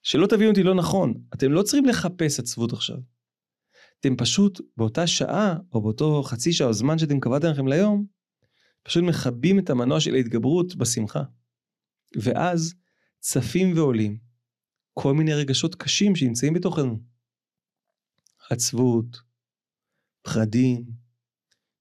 שלא 0.03 0.27
תבינו 0.27 0.49
אותי 0.49 0.63
לא 0.63 0.75
נכון, 0.75 1.13
אתם 1.33 1.51
לא 1.51 1.63
צריכים 1.63 1.85
לחפש 1.85 2.39
עצבות 2.39 2.73
עכשיו. 2.73 2.97
אתם 3.99 4.15
פשוט 4.15 4.61
באותה 4.77 5.07
שעה, 5.07 5.55
או 5.73 5.81
באותו 5.81 6.23
חצי 6.23 6.53
שעה, 6.53 6.67
או 6.67 6.73
זמן 6.73 6.97
שאתם 6.97 7.19
קבעתם 7.19 7.47
לכם 7.47 7.67
ליום, 7.67 8.05
פשוט 8.83 9.03
מכבים 9.03 9.59
את 9.59 9.69
המנוע 9.69 9.99
של 9.99 10.13
ההתגברות 10.13 10.75
בשמחה. 10.75 11.23
ואז 12.15 12.73
צפים 13.19 13.77
ועולים 13.77 14.17
כל 14.93 15.13
מיני 15.13 15.33
רגשות 15.33 15.75
קשים 15.75 16.15
שנמצאים 16.15 16.53
בתוכנו. 16.53 16.99
עצבות, 18.49 19.17
פחדים, 20.21 20.85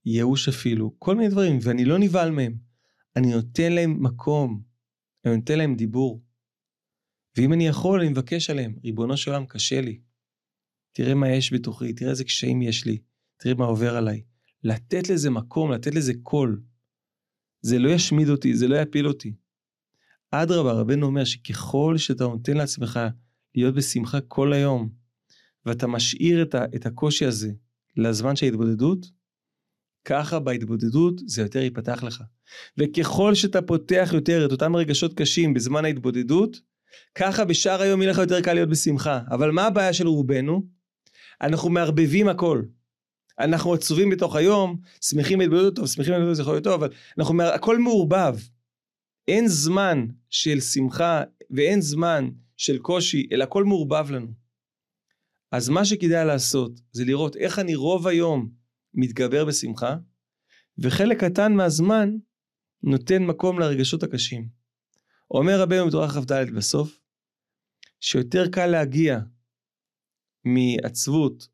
ייאוש 0.05 0.49
אפילו, 0.49 0.95
כל 0.99 1.17
מיני 1.17 1.29
דברים, 1.29 1.59
ואני 1.63 1.85
לא 1.85 1.99
נבהל 1.99 2.31
מהם. 2.31 2.66
אני 3.17 3.35
נותן 3.35 3.73
להם 3.73 4.03
מקום, 4.03 4.63
אני 5.25 5.37
נותן 5.37 5.59
להם 5.59 5.75
דיבור. 5.75 6.23
ואם 7.37 7.53
אני 7.53 7.67
יכול, 7.67 8.01
אני 8.01 8.09
מבקש 8.09 8.51
עליהם, 8.51 8.77
ריבונו 8.85 9.17
של 9.17 9.31
עולם, 9.31 9.47
קשה 9.47 9.81
לי. 9.81 10.01
תראה 10.93 11.15
מה 11.15 11.29
יש 11.29 11.53
בתוכי, 11.53 11.93
תראה 11.93 12.11
איזה 12.11 12.25
קשיים 12.25 12.63
יש 12.63 12.87
לי, 12.87 12.99
תראה 13.37 13.55
מה 13.55 13.65
עובר 13.65 13.97
עליי. 13.97 14.23
לתת 14.65 15.09
לזה 15.09 15.31
מקום, 15.31 15.73
לתת 15.73 15.95
לזה 15.95 16.13
קול. 16.23 16.63
זה 17.61 17.79
לא 17.79 17.89
ישמיד 17.89 18.29
אותי, 18.29 18.57
זה 18.57 18.69
לא 18.69 18.77
יפיל 18.77 19.09
אותי. 19.09 19.35
אדרבה, 20.31 20.73
רבנו 20.73 21.07
אומר 21.07 21.25
שככל 21.25 21.95
שאתה 21.99 22.25
נותן 22.25 22.57
לעצמך 22.57 23.01
להיות 23.55 23.75
בשמחה 23.75 24.21
כל 24.21 24.53
היום, 24.53 24.91
ואתה 25.67 25.87
משאיר 25.87 26.43
את, 26.43 26.55
ה, 26.55 26.65
את 26.77 26.87
הקושי 26.87 27.25
הזה 27.25 27.53
לזמן 27.97 28.37
של 28.37 28.47
ההתבודדות, 28.47 29.07
ככה 30.07 30.39
בהתבודדות 30.39 31.15
זה 31.27 31.43
יותר 31.43 31.59
ייפתח 31.59 32.03
לך. 32.03 32.23
וככל 32.79 33.35
שאתה 33.35 33.63
פותח 33.63 34.11
יותר 34.13 34.47
את 34.47 34.53
אותם 34.53 34.77
רגשות 34.77 35.15
קשים 35.15 35.55
בזמן 35.55 35.85
ההתבודדות, 35.85 36.61
ככה 37.15 37.45
בשאר 37.45 37.83
היום 37.83 38.03
יהיה 38.03 38.11
לך 38.11 38.19
יותר 38.19 38.41
קל 38.41 38.55
להיות 38.55 38.69
בשמחה. 38.69 39.21
אבל 39.31 39.51
מה 39.51 39.67
הבעיה 39.67 39.93
של 39.93 40.07
רובנו? 40.07 40.67
אנחנו 41.41 41.71
מערבבים 41.71 42.29
הכל. 42.29 42.63
אנחנו 43.39 43.75
עצובים 43.75 44.11
בתוך 44.11 44.37
היום, 44.37 44.81
שמחים 45.01 45.39
בהתבודדות 45.39 45.77
טוב, 45.77 45.87
שמחים 45.87 46.13
בהתבודדות 46.13 46.37
זה 46.37 46.43
יכול 46.43 46.55
להיות 46.55 46.65
טוב, 46.65 46.75
אבל 46.75 46.93
אנחנו, 47.19 47.43
הכל 47.43 47.79
מעורבב. 47.79 48.39
אין 49.29 49.49
זמן 49.49 50.07
של 50.31 50.61
שמחה 50.61 51.23
ואין 51.51 51.81
זמן 51.81 52.29
של 52.57 52.79
קושי, 52.79 53.29
אלא 53.33 53.45
הכל 53.45 53.65
מעורבב 53.65 54.11
לנו. 54.11 54.29
אז 55.53 55.69
מה 55.69 55.85
שכדאי 55.85 56.27
לעשות 56.27 56.81
זה 56.93 57.05
לראות 57.05 57.37
איך 57.37 57.59
אני 57.59 57.75
רוב 57.75 58.07
היום 58.07 58.49
מתגבר 58.97 59.45
בשמחה, 59.45 59.97
וחלק 60.79 61.25
קטן 61.25 61.53
מהזמן 61.53 62.11
נותן 62.83 63.23
מקום 63.23 63.59
לרגשות 63.59 64.03
הקשים. 64.03 64.49
אומר 65.31 65.61
רבנו 65.61 65.87
בתורה 65.87 66.09
כ"ד 66.09 66.51
בסוף, 66.57 67.01
שיותר 68.01 68.49
קל 68.49 68.67
להגיע 68.67 69.19
מעצבות, 70.45 71.49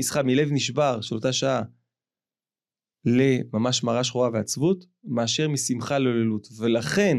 סליחה, 0.00 0.22
מלב 0.22 0.48
נשבר 0.52 1.00
של 1.00 1.14
אותה 1.14 1.32
שעה, 1.32 1.62
לממש 3.04 3.82
מרה 3.82 4.04
שחורה 4.04 4.30
ועצבות, 4.32 4.86
מאשר 5.04 5.48
משמחה 5.48 5.98
לעוללות. 5.98 6.48
ולכן, 6.58 7.18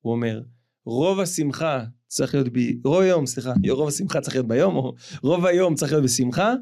הוא 0.00 0.12
אומר, 0.12 0.42
רוב 0.84 1.20
השמחה 1.20 1.84
צריך 2.06 2.34
להיות, 2.34 2.48
ב... 2.52 2.58
רוב 2.84 3.00
היום, 3.00 3.26
סליחה, 3.26 3.52
רוב 3.70 3.88
השמחה 3.88 4.20
צריך 4.20 4.36
להיות 4.36 4.48
ביום, 4.48 4.76
או 4.76 4.94
רוב 5.22 5.46
היום 5.46 5.74
צריך 5.74 5.92
להיות 5.92 6.04
בשמחה, 6.04 6.54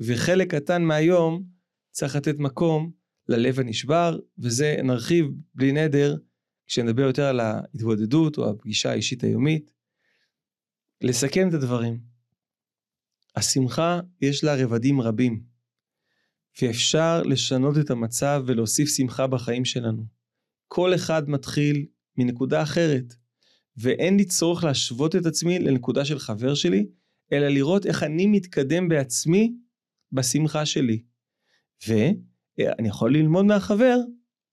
וחלק 0.00 0.54
קטן 0.54 0.82
מהיום 0.82 1.44
צריך 1.90 2.16
לתת 2.16 2.38
מקום 2.38 2.90
ללב 3.28 3.60
הנשבר, 3.60 4.18
וזה 4.38 4.76
נרחיב 4.84 5.26
בלי 5.54 5.72
נדר 5.72 6.16
כשנדבר 6.66 7.02
יותר 7.02 7.24
על 7.24 7.40
ההתבודדות 7.40 8.38
או 8.38 8.50
הפגישה 8.50 8.90
האישית 8.90 9.24
היומית. 9.24 9.72
לסכם 11.02 11.48
את 11.48 11.54
הדברים. 11.54 12.00
השמחה 13.36 14.00
יש 14.20 14.44
לה 14.44 14.54
רבדים 14.54 15.00
רבים, 15.00 15.42
ואפשר 16.62 17.22
לשנות 17.22 17.78
את 17.78 17.90
המצב 17.90 18.42
ולהוסיף 18.46 18.88
שמחה 18.88 19.26
בחיים 19.26 19.64
שלנו. 19.64 20.04
כל 20.68 20.94
אחד 20.94 21.28
מתחיל 21.28 21.86
מנקודה 22.16 22.62
אחרת, 22.62 23.14
ואין 23.76 24.16
לי 24.16 24.24
צורך 24.24 24.64
להשוות 24.64 25.16
את 25.16 25.26
עצמי 25.26 25.58
לנקודה 25.58 26.04
של 26.04 26.18
חבר 26.18 26.54
שלי, 26.54 26.86
אלא 27.32 27.48
לראות 27.48 27.86
איך 27.86 28.02
אני 28.02 28.26
מתקדם 28.26 28.88
בעצמי 28.88 29.54
בשמחה 30.12 30.66
שלי. 30.66 31.02
ואני 31.88 32.88
יכול 32.88 33.14
ללמוד 33.14 33.44
מהחבר 33.44 33.96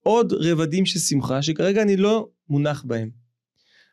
עוד 0.04 0.34
רבדים 0.34 0.86
של 0.86 1.00
שמחה 1.00 1.42
שכרגע 1.42 1.82
אני 1.82 1.98
לא 1.98 2.30
מונח 2.50 2.84
בהם. 2.84 3.10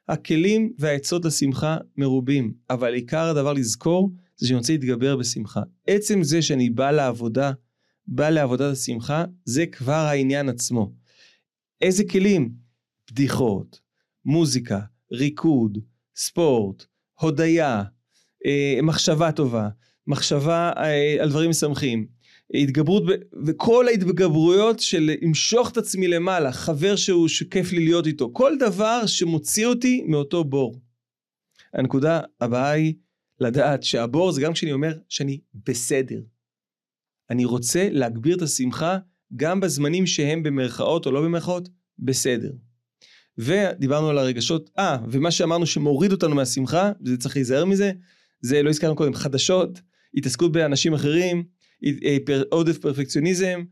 הכלים 0.09 0.73
והעצות 0.79 1.25
לשמחה 1.25 1.77
מרובים, 1.97 2.55
אבל 2.71 2.95
עיקר 2.95 3.25
הדבר 3.25 3.53
לזכור 3.53 4.11
זה 4.37 4.47
שאני 4.47 4.59
רוצה 4.59 4.73
להתגבר 4.73 5.17
בשמחה. 5.17 5.63
עצם 5.87 6.23
זה 6.23 6.43
שאני 6.43 6.71
בא 6.71 6.91
לעבודה, 6.91 7.53
בא 8.07 8.31
לעבודת 8.31 8.73
השמחה, 8.73 9.25
זה 9.45 9.67
כבר 9.67 9.93
העניין 9.93 10.49
עצמו. 10.49 10.93
איזה 11.81 12.05
כלים? 12.11 12.53
בדיחות, 13.11 13.81
מוזיקה, 14.25 14.81
ריקוד, 15.13 15.79
ספורט, 16.17 16.85
הודיה, 17.21 17.83
אה, 18.47 18.79
מחשבה 18.83 19.33
טובה, 19.33 19.69
מחשבה 20.07 20.73
אה, 20.77 21.17
על 21.21 21.31
דברים 21.31 21.51
משמחים, 21.51 22.07
התגברות. 22.55 23.03
וכל 23.47 23.89
ההתגברויות 23.89 24.81
של 24.81 25.11
למשוך 25.23 25.71
את 25.71 25.77
עצמי 25.77 26.09
למעלה, 26.09 26.53
חבר 26.53 26.97
שהוא, 26.97 27.29
שכיף 27.29 27.73
לי 27.73 27.85
להיות 27.85 28.07
איתו, 28.07 28.31
כל 28.33 28.53
דבר 28.59 29.07
שמוציא 29.07 29.67
אותי 29.67 30.05
מאותו 30.09 30.45
בור. 30.45 30.81
הנקודה 31.75 32.21
הבאה 32.41 32.71
היא 32.71 32.95
לדעת 33.41 33.83
שהבור 33.83 34.33
זה 34.33 34.41
גם 34.41 34.53
כשאני 34.53 34.73
אומר 34.73 34.99
שאני 35.09 35.41
בסדר. 35.67 36.21
אני 37.31 37.45
רוצה 37.45 37.89
להגביר 37.91 38.37
את 38.37 38.43
השמחה 38.43 38.99
גם 39.37 39.61
בזמנים 39.61 40.07
שהם 40.07 40.43
במרכאות 40.43 41.07
או 41.07 41.13
לא 41.13 41.23
במרכאות, 41.23 41.69
בסדר. 41.99 42.51
ודיברנו 43.39 44.09
על 44.09 44.19
הרגשות, 44.19 44.71
אה, 44.79 44.99
ומה 45.09 45.31
שאמרנו 45.31 45.67
שמוריד 45.67 46.13
אותנו 46.13 46.35
מהשמחה, 46.35 46.93
וזה 47.05 47.17
צריך 47.17 47.37
להיזהר 47.37 47.65
מזה, 47.65 47.93
זה 48.41 48.63
לא 48.63 48.71
הזכרנו 48.71 48.97
קודם, 48.97 49.15
חדשות, 49.15 49.81
התעסקות 50.15 50.53
באנשים 50.53 50.95
אחרים, 50.95 51.45
אה, 51.85 52.17
עודף 52.51 52.79
פרפקציוניזם, 52.79 53.65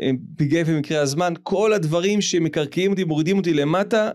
אה, 0.00 0.10
פגעי 0.36 0.64
במקרה 0.64 1.00
הזמן, 1.00 1.32
כל 1.42 1.72
הדברים 1.72 2.20
שמקרקעים 2.20 2.90
אותי, 2.90 3.04
מורידים 3.04 3.38
אותי 3.38 3.54
למטה, 3.54 4.10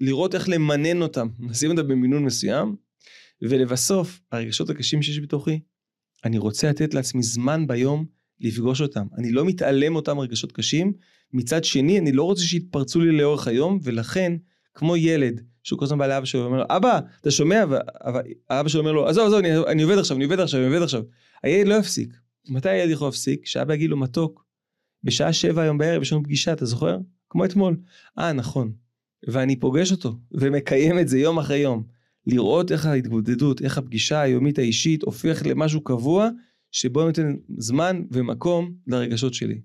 לראות 0.00 0.34
איך 0.34 0.48
למנן 0.48 1.02
אותם, 1.02 1.28
נשים 1.38 1.70
אותם 1.70 1.88
במינון 1.88 2.24
מסוים, 2.24 2.76
ולבסוף, 3.42 4.20
הרגשות 4.32 4.70
הקשים 4.70 5.02
שיש 5.02 5.20
בתוכי, 5.20 5.60
אני 6.24 6.38
רוצה 6.38 6.70
לתת 6.70 6.94
לעצמי 6.94 7.22
זמן 7.22 7.66
ביום 7.66 8.06
לפגוש 8.40 8.80
אותם. 8.80 9.06
אני 9.18 9.32
לא 9.32 9.44
מתעלם 9.44 9.92
מאותם 9.92 10.18
רגשות 10.18 10.52
קשים, 10.52 10.92
מצד 11.32 11.64
שני, 11.64 11.98
אני 11.98 12.12
לא 12.12 12.22
רוצה 12.22 12.42
שיתפרצו 12.42 13.00
לי 13.00 13.12
לאורך 13.12 13.48
היום, 13.48 13.78
ולכן, 13.82 14.32
כמו 14.78 14.96
ילד, 14.96 15.40
שהוא 15.62 15.78
כל 15.78 15.84
הזמן 15.84 15.98
בא 15.98 16.06
לאבא 16.06 16.24
שלו 16.26 16.42
ואומר 16.42 16.58
לו, 16.58 16.64
אבא, 16.68 17.00
אתה 17.20 17.30
שומע? 17.30 17.64
ואבא 17.68 18.68
שלו 18.68 18.80
אומר 18.80 18.92
לו, 18.92 19.08
עזוב, 19.08 19.26
עזוב, 19.26 19.38
אני, 19.38 19.58
אני 19.58 19.82
עובד 19.82 19.98
עכשיו, 19.98 20.16
אני 20.16 20.24
עובד 20.24 20.40
עכשיו, 20.40 20.60
אני 20.60 20.68
עובד 20.68 20.82
עכשיו. 20.82 21.02
הילד 21.42 21.68
לא 21.68 21.74
יפסיק. 21.74 22.16
מתי 22.48 22.68
הילד 22.68 22.90
יכול 22.90 23.06
להפסיק? 23.06 23.46
שאבא 23.46 23.74
יגיד 23.74 23.90
לו 23.90 23.96
מתוק. 23.96 24.44
בשעה 25.04 25.32
שבע 25.32 25.62
היום 25.62 25.78
בערב 25.78 26.02
יש 26.02 26.12
לנו 26.12 26.22
פגישה, 26.22 26.52
אתה 26.52 26.66
זוכר? 26.66 26.98
כמו 27.30 27.44
אתמול. 27.44 27.76
אה, 28.18 28.32
נכון. 28.32 28.72
ואני 29.28 29.56
פוגש 29.56 29.92
אותו, 29.92 30.14
ומקיים 30.32 30.98
את 30.98 31.08
זה 31.08 31.18
יום 31.18 31.38
אחרי 31.38 31.58
יום. 31.58 31.82
לראות 32.26 32.72
איך 32.72 32.86
ההתבודדות, 32.86 33.62
איך 33.62 33.78
הפגישה 33.78 34.20
היומית 34.20 34.58
האישית 34.58 35.02
הופך 35.02 35.42
למשהו 35.46 35.80
קבוע, 35.80 36.28
שבו 36.72 37.04
נותן 37.04 37.36
זמן 37.58 38.02
ומקום 38.10 38.74
לרגשות 38.86 39.34
שלי. 39.34 39.60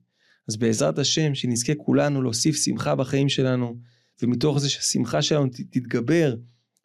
אז 0.50 0.58
בעזרת 0.58 1.00
השם, 1.00 1.36
שנזכה 1.36 1.74
כולנו 1.76 2.22
להוסיף 2.22 2.56
שמחה 2.56 2.96
בחיים 2.96 3.30
שלנו, 3.30 3.76
ומתוך 4.22 4.60
זה 4.60 4.70
שהשמחה 4.70 5.22
שלנו 5.22 5.48
תתגבר 5.72 6.36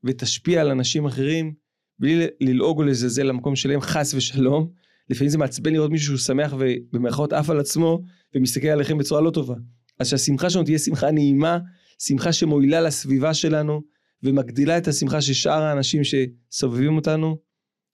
ותשפיע 0.04 0.60
על 0.60 0.70
אנשים 0.70 1.06
אחרים, 1.06 1.54
בלי 1.98 2.26
ללעוג 2.40 2.78
או 2.78 2.84
לזלזל 2.84 3.22
למקום 3.22 3.56
שלהם, 3.56 3.80
חס 3.80 4.14
ושלום. 4.14 4.70
לפעמים 5.10 5.30
זה 5.30 5.38
מעצבן 5.38 5.72
לראות 5.72 5.90
מישהו 5.90 6.06
שהוא 6.06 6.26
שמח 6.26 6.54
ובמירכאות 6.58 7.32
עף 7.32 7.50
על 7.50 7.60
עצמו, 7.60 8.02
ומסתכל 8.34 8.68
עליכם 8.68 8.98
בצורה 8.98 9.20
לא 9.20 9.30
טובה. 9.30 9.54
אז 9.98 10.08
שהשמחה 10.08 10.50
שלנו 10.50 10.64
תהיה 10.64 10.78
שמחה 10.78 11.10
נעימה, 11.10 11.58
שמחה 11.98 12.32
שמועילה 12.32 12.80
לסביבה 12.80 13.34
שלנו, 13.34 13.82
ומגדילה 14.22 14.78
את 14.78 14.88
השמחה 14.88 15.20
של 15.20 15.32
שאר 15.32 15.62
האנשים 15.62 16.02
שסובבים 16.04 16.96
אותנו, 16.96 17.38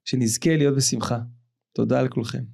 שנזכה 0.04 0.56
להיות 0.56 0.76
בשמחה. 0.76 1.18
תודה 1.74 2.02
לכולכם. 2.02 2.53